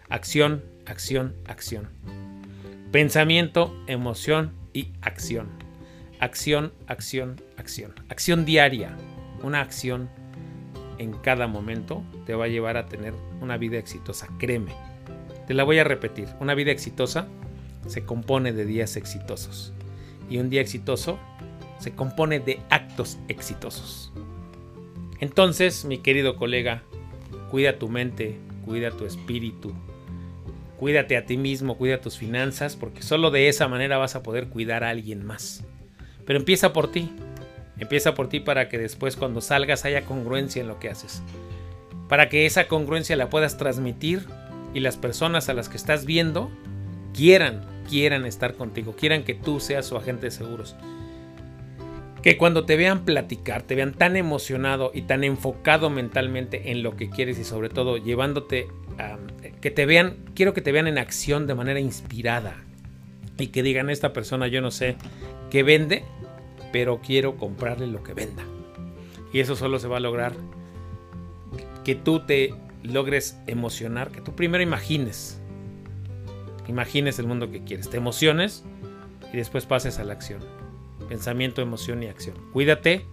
Acción, 0.10 0.64
acción, 0.86 1.36
acción. 1.46 1.90
Pensamiento, 2.92 3.76
emoción 3.88 4.54
y 4.74 4.90
acción. 5.02 5.48
Acción, 6.20 6.74
acción, 6.88 7.42
acción. 7.58 7.94
Acción 8.10 8.46
diaria. 8.46 8.98
Una 9.44 9.62
acción 9.62 10.10
en 10.98 11.14
cada 11.14 11.48
momento 11.48 12.04
te 12.26 12.36
va 12.36 12.46
a 12.46 12.50
llevar 12.50 12.78
a 12.78 12.88
tener 12.88 13.14
una 13.42 13.58
vida 13.58 13.78
exitosa. 13.78 14.28
Créeme. 14.38 14.74
Te 15.48 15.54
la 15.54 15.64
voy 15.64 15.80
a 15.80 15.84
repetir. 15.84 16.28
Una 16.40 16.54
vida 16.54 16.72
exitosa 16.72 17.28
se 17.88 18.04
compone 18.04 18.54
de 18.54 18.66
días 18.66 18.96
exitosos. 18.96 19.74
Y 20.30 20.38
un 20.38 20.50
día 20.50 20.62
exitoso 20.62 21.20
se 21.80 21.92
compone 21.94 22.40
de 22.40 22.60
actos 22.70 23.18
exitosos. 23.28 24.12
Entonces, 25.20 25.86
mi 25.86 26.00
querido 26.00 26.36
colega, 26.36 26.84
cuida 27.50 27.80
tu 27.80 27.90
mente, 27.90 28.38
cuida 28.66 28.92
tu 28.92 29.06
espíritu, 29.06 29.74
Cuídate 30.78 31.18
a 31.18 31.26
ti 31.26 31.38
mismo, 31.38 31.76
cuida 31.76 32.02
tus 32.02 32.18
finanzas, 32.18 32.76
porque 32.76 33.02
solo 33.02 33.32
de 33.32 33.50
esa 33.50 33.68
manera 33.68 33.98
vas 33.98 34.16
a 34.16 34.22
poder 34.22 34.48
cuidar 34.48 34.84
a 34.84 34.92
alguien 34.92 35.26
más. 35.26 35.64
Pero 36.24 36.38
empieza 36.38 36.72
por 36.72 36.92
ti. 36.92 37.10
Empieza 37.80 38.14
por 38.14 38.30
ti 38.30 38.40
para 38.40 38.70
que 38.70 38.78
después 38.78 39.16
cuando 39.16 39.42
salgas 39.42 39.86
haya 39.86 40.06
congruencia 40.06 40.62
en 40.62 40.68
lo 40.68 40.80
que 40.80 40.90
haces. 40.90 41.22
Para 42.10 42.30
que 42.30 42.46
esa 42.46 42.68
congruencia 42.68 43.16
la 43.16 43.30
puedas 43.30 43.58
transmitir 43.58 44.26
y 44.74 44.80
las 44.80 44.98
personas 44.98 45.50
a 45.50 45.54
las 45.54 45.70
que 45.70 45.78
estás 45.78 46.06
viendo 46.06 46.50
quieran, 47.14 47.66
quieran 47.90 48.26
estar 48.26 48.54
contigo, 48.56 48.96
quieran 48.96 49.24
que 49.24 49.34
tú 49.34 49.60
seas 49.60 49.86
su 49.86 49.98
agente 49.98 50.28
de 50.28 50.32
seguros. 50.32 50.76
Que 52.22 52.38
cuando 52.38 52.66
te 52.66 52.76
vean 52.76 53.06
platicar, 53.06 53.64
te 53.64 53.76
vean 53.76 53.94
tan 53.94 54.16
emocionado 54.16 54.92
y 54.94 55.04
tan 55.04 55.24
enfocado 55.24 55.90
mentalmente 55.90 56.72
en 56.72 56.84
lo 56.84 56.96
que 56.96 57.10
quieres 57.10 57.40
y 57.40 57.44
sobre 57.44 57.70
todo 57.70 57.98
llevándote 57.98 58.68
que 59.62 59.72
te 59.72 59.86
vean, 59.86 60.18
quiero 60.34 60.54
que 60.54 60.62
te 60.62 60.72
vean 60.72 60.88
en 60.88 60.98
acción 60.98 61.48
de 61.48 61.56
manera 61.56 61.80
inspirada 61.80 62.56
y 63.38 63.48
que 63.48 63.64
digan 63.64 63.90
esta 63.90 64.14
persona 64.14 64.48
yo 64.48 64.62
no 64.62 64.72
sé 64.72 64.96
qué 65.50 65.64
vende, 65.64 66.04
pero 66.72 67.00
quiero 67.02 67.38
comprarle 67.38 67.88
lo 67.88 68.04
que 68.04 68.14
venda. 68.14 68.44
Y 69.34 69.40
eso 69.40 69.56
solo 69.56 69.80
se 69.80 69.88
va 69.88 69.98
a 69.98 70.02
lograr 70.02 70.34
que 71.84 71.96
tú 71.96 72.22
te 72.26 72.54
logres 72.84 73.38
emocionar, 73.48 74.12
que 74.12 74.22
tú 74.22 74.36
primero 74.36 74.64
imagines, 74.64 75.42
imagines 76.68 77.20
el 77.20 77.28
mundo 77.28 77.52
que 77.52 77.64
quieres, 77.64 77.90
te 77.90 77.98
emociones 77.98 78.64
y 79.34 79.38
después 79.38 79.66
pases 79.66 80.00
a 80.00 80.04
la 80.04 80.14
acción. 80.14 80.40
Pensamiento, 81.10 81.62
emoción 81.62 82.04
y 82.04 82.08
acción. 82.08 82.36
Cuídate, 82.52 83.06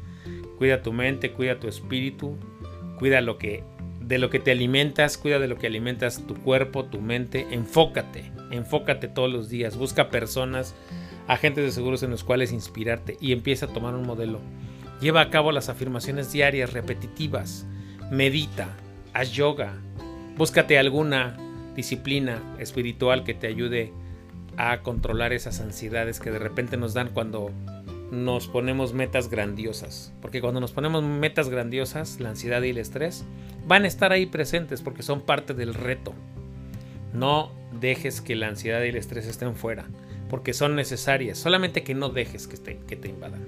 cuida 0.58 0.82
tu 0.82 0.92
mente, 0.92 1.32
cuida 1.32 1.60
tu 1.60 1.68
espíritu, 1.68 2.36
cuida 2.98 3.20
lo 3.20 3.38
que 3.38 3.62
de 4.00 4.18
lo 4.18 4.28
que 4.28 4.38
te 4.38 4.50
alimentas, 4.50 5.16
cuida 5.16 5.38
de 5.38 5.48
lo 5.48 5.56
que 5.56 5.66
alimentas 5.66 6.26
tu 6.26 6.34
cuerpo, 6.34 6.84
tu 6.84 7.00
mente, 7.00 7.46
enfócate, 7.52 8.32
enfócate 8.50 9.08
todos 9.08 9.32
los 9.32 9.48
días, 9.48 9.78
busca 9.78 10.10
personas, 10.10 10.74
agentes 11.28 11.64
de 11.64 11.72
seguros 11.72 12.02
en 12.02 12.10
los 12.10 12.24
cuales 12.24 12.52
inspirarte 12.52 13.16
y 13.20 13.32
empieza 13.32 13.66
a 13.66 13.72
tomar 13.72 13.94
un 13.94 14.06
modelo. 14.06 14.40
Lleva 15.00 15.20
a 15.20 15.30
cabo 15.30 15.52
las 15.52 15.68
afirmaciones 15.68 16.32
diarias 16.32 16.72
repetitivas, 16.72 17.66
medita, 18.10 18.68
haz 19.12 19.32
yoga, 19.32 19.74
búscate 20.36 20.78
alguna 20.78 21.36
disciplina 21.74 22.40
espiritual 22.58 23.24
que 23.24 23.34
te 23.34 23.46
ayude 23.46 23.92
a 24.56 24.80
controlar 24.82 25.32
esas 25.32 25.60
ansiedades 25.60 26.20
que 26.20 26.30
de 26.30 26.38
repente 26.38 26.76
nos 26.76 26.94
dan 26.94 27.08
cuando 27.08 27.50
nos 28.10 28.46
ponemos 28.46 28.92
metas 28.92 29.28
grandiosas. 29.28 30.12
Porque 30.22 30.40
cuando 30.40 30.60
nos 30.60 30.72
ponemos 30.72 31.02
metas 31.02 31.48
grandiosas, 31.48 32.20
la 32.20 32.30
ansiedad 32.30 32.62
y 32.62 32.70
el 32.70 32.78
estrés 32.78 33.24
van 33.66 33.84
a 33.84 33.88
estar 33.88 34.12
ahí 34.12 34.26
presentes 34.26 34.82
porque 34.82 35.02
son 35.02 35.22
parte 35.22 35.54
del 35.54 35.74
reto. 35.74 36.14
No 37.12 37.50
dejes 37.80 38.20
que 38.20 38.36
la 38.36 38.48
ansiedad 38.48 38.82
y 38.82 38.88
el 38.88 38.96
estrés 38.96 39.26
estén 39.26 39.54
fuera, 39.54 39.86
porque 40.34 40.52
son 40.52 40.74
necesarias. 40.74 41.38
Solamente 41.38 41.84
que 41.84 41.94
no 41.94 42.08
dejes 42.08 42.48
que 42.48 42.56
te, 42.56 42.78
que 42.88 42.96
te 42.96 43.06
invadan. 43.06 43.46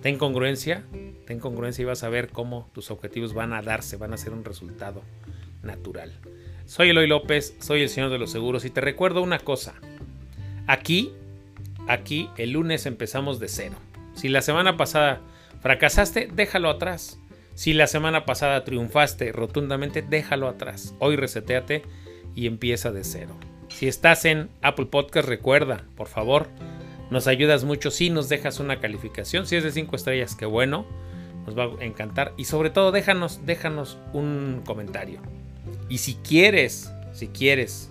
Ten 0.00 0.18
congruencia, 0.18 0.82
ten 1.28 1.38
congruencia 1.38 1.82
y 1.82 1.84
vas 1.84 2.02
a 2.02 2.08
ver 2.08 2.30
cómo 2.30 2.68
tus 2.74 2.90
objetivos 2.90 3.34
van 3.34 3.52
a 3.52 3.62
darse, 3.62 3.96
van 3.96 4.12
a 4.12 4.16
ser 4.16 4.32
un 4.32 4.44
resultado 4.44 5.04
natural. 5.62 6.10
Soy 6.66 6.88
Eloy 6.88 7.06
López, 7.06 7.54
soy 7.60 7.82
el 7.82 7.88
señor 7.88 8.10
de 8.10 8.18
los 8.18 8.32
seguros 8.32 8.64
y 8.64 8.70
te 8.70 8.80
recuerdo 8.80 9.22
una 9.22 9.38
cosa. 9.38 9.74
Aquí, 10.66 11.12
aquí 11.86 12.28
el 12.36 12.50
lunes 12.50 12.84
empezamos 12.86 13.38
de 13.38 13.46
cero. 13.46 13.76
Si 14.14 14.28
la 14.28 14.42
semana 14.42 14.76
pasada 14.76 15.20
fracasaste, 15.60 16.28
déjalo 16.34 16.68
atrás. 16.68 17.20
Si 17.54 17.74
la 17.74 17.86
semana 17.86 18.24
pasada 18.24 18.64
triunfaste 18.64 19.30
rotundamente, 19.30 20.02
déjalo 20.02 20.48
atrás. 20.48 20.96
Hoy 20.98 21.14
reseteate 21.14 21.84
y 22.34 22.48
empieza 22.48 22.90
de 22.90 23.04
cero. 23.04 23.36
Si 23.74 23.88
estás 23.88 24.24
en 24.26 24.48
Apple 24.60 24.86
Podcast, 24.86 25.26
recuerda, 25.26 25.84
por 25.96 26.06
favor, 26.06 26.48
nos 27.10 27.26
ayudas 27.26 27.64
mucho 27.64 27.90
si 27.90 28.10
nos 28.10 28.28
dejas 28.28 28.60
una 28.60 28.80
calificación. 28.80 29.46
Si 29.46 29.56
es 29.56 29.64
de 29.64 29.72
5 29.72 29.96
estrellas, 29.96 30.36
qué 30.36 30.46
bueno, 30.46 30.86
nos 31.46 31.58
va 31.58 31.64
a 31.64 31.84
encantar. 31.84 32.32
Y 32.36 32.44
sobre 32.44 32.70
todo, 32.70 32.92
déjanos, 32.92 33.44
déjanos 33.44 33.98
un 34.12 34.62
comentario. 34.64 35.20
Y 35.88 35.98
si 35.98 36.14
quieres, 36.14 36.92
si 37.12 37.28
quieres, 37.28 37.90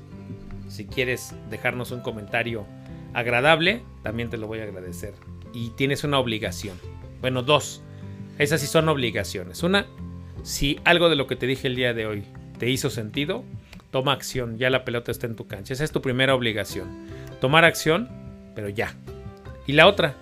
si 0.69 0.85
quieres 0.85 1.35
dejarnos 1.49 1.91
un 1.91 2.01
comentario 2.01 2.65
agradable, 3.13 3.81
también 4.03 4.29
te 4.29 4.37
lo 4.37 4.47
voy 4.47 4.59
a 4.59 4.63
agradecer. 4.63 5.13
Y 5.53 5.71
tienes 5.71 6.03
una 6.03 6.19
obligación. 6.19 6.77
Bueno, 7.19 7.43
dos. 7.43 7.81
Esas 8.37 8.61
sí 8.61 8.67
son 8.67 8.87
obligaciones. 8.87 9.61
Una, 9.61 9.87
si 10.43 10.79
algo 10.85 11.09
de 11.09 11.15
lo 11.15 11.27
que 11.27 11.35
te 11.35 11.47
dije 11.47 11.67
el 11.67 11.75
día 11.75 11.93
de 11.93 12.05
hoy 12.05 12.23
te 12.59 12.69
hizo 12.69 12.89
sentido, 12.89 13.43
toma 13.91 14.13
acción. 14.13 14.57
Ya 14.57 14.69
la 14.69 14.83
pelota 14.83 15.11
está 15.11 15.27
en 15.27 15.35
tu 15.35 15.47
cancha. 15.47 15.73
Esa 15.73 15.83
es 15.83 15.91
tu 15.91 16.01
primera 16.01 16.33
obligación. 16.33 16.87
Tomar 17.39 17.65
acción, 17.65 18.09
pero 18.55 18.69
ya. 18.69 18.95
Y 19.67 19.73
la 19.73 19.87
otra, 19.87 20.15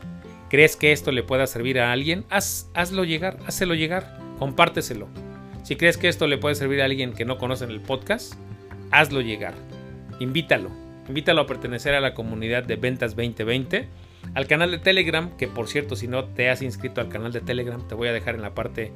¿crees 0.50 0.76
que 0.76 0.92
esto 0.92 1.12
le 1.12 1.24
pueda 1.24 1.48
servir 1.48 1.80
a 1.80 1.92
alguien? 1.92 2.26
Haz, 2.30 2.70
hazlo 2.74 3.04
llegar, 3.04 3.38
hazlo 3.46 3.76
llegar, 3.76 4.18
compárteselo. 4.38 5.08
Si 5.64 5.76
crees 5.76 5.98
que 5.98 6.10
esto 6.10 6.28
le 6.28 6.38
puede 6.38 6.56
servir 6.56 6.82
a 6.82 6.86
alguien 6.86 7.14
que 7.14 7.26
no 7.26 7.38
conoce 7.38 7.66
el 7.66 7.80
podcast, 7.80 8.34
hazlo 8.92 9.22
llegar. 9.22 9.54
Invítalo. 10.20 10.72
Invítalo 11.08 11.42
a 11.42 11.48
pertenecer 11.48 11.94
a 11.94 12.02
la 12.02 12.14
comunidad 12.14 12.64
de 12.64 12.76
Ventas 12.76 13.16
2020, 13.16 13.88
al 14.34 14.48
canal 14.48 14.72
de 14.72 14.78
Telegram, 14.78 15.36
que 15.38 15.48
por 15.48 15.68
cierto, 15.68 15.96
si 15.96 16.08
no 16.08 16.26
te 16.26 16.50
has 16.50 16.62
inscrito 16.62 17.02
al 17.02 17.10
canal 17.10 17.32
de 17.32 17.42
Telegram, 17.42 17.86
te 17.88 17.96
voy 17.96 18.08
a 18.08 18.14
dejar 18.14 18.36
en 18.36 18.42
la 18.42 18.54
parte 18.54 18.92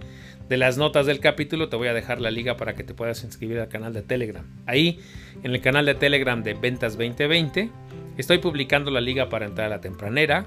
de 0.47 0.57
las 0.57 0.77
notas 0.77 1.05
del 1.05 1.19
capítulo, 1.19 1.69
te 1.69 1.75
voy 1.75 1.87
a 1.87 1.93
dejar 1.93 2.21
la 2.21 2.31
liga 2.31 2.57
para 2.57 2.75
que 2.75 2.83
te 2.83 2.93
puedas 2.93 3.23
inscribir 3.23 3.59
al 3.59 3.69
canal 3.69 3.93
de 3.93 4.01
Telegram. 4.01 4.45
Ahí, 4.65 4.99
en 5.43 5.51
el 5.51 5.61
canal 5.61 5.85
de 5.85 5.95
Telegram 5.95 6.43
de 6.43 6.53
Ventas 6.53 6.93
2020, 6.93 7.69
estoy 8.17 8.37
publicando 8.39 8.91
la 8.91 9.01
liga 9.01 9.29
para 9.29 9.45
entrar 9.45 9.67
a 9.67 9.69
la 9.69 9.81
tempranera, 9.81 10.45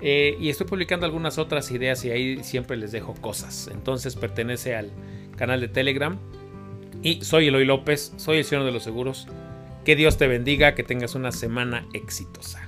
eh, 0.00 0.36
y 0.40 0.48
estoy 0.48 0.66
publicando 0.66 1.06
algunas 1.06 1.38
otras 1.38 1.70
ideas 1.70 2.04
y 2.04 2.10
ahí 2.10 2.44
siempre 2.44 2.76
les 2.76 2.92
dejo 2.92 3.14
cosas. 3.14 3.68
Entonces 3.72 4.16
pertenece 4.16 4.76
al 4.76 4.90
canal 5.36 5.60
de 5.60 5.68
Telegram. 5.68 6.18
Y 7.02 7.22
soy 7.22 7.48
Eloy 7.48 7.64
López, 7.64 8.12
soy 8.16 8.38
el 8.38 8.44
Señor 8.44 8.64
de 8.64 8.72
los 8.72 8.82
Seguros. 8.82 9.26
Que 9.84 9.96
Dios 9.96 10.18
te 10.18 10.26
bendiga, 10.26 10.74
que 10.74 10.82
tengas 10.82 11.14
una 11.14 11.32
semana 11.32 11.86
exitosa. 11.94 12.67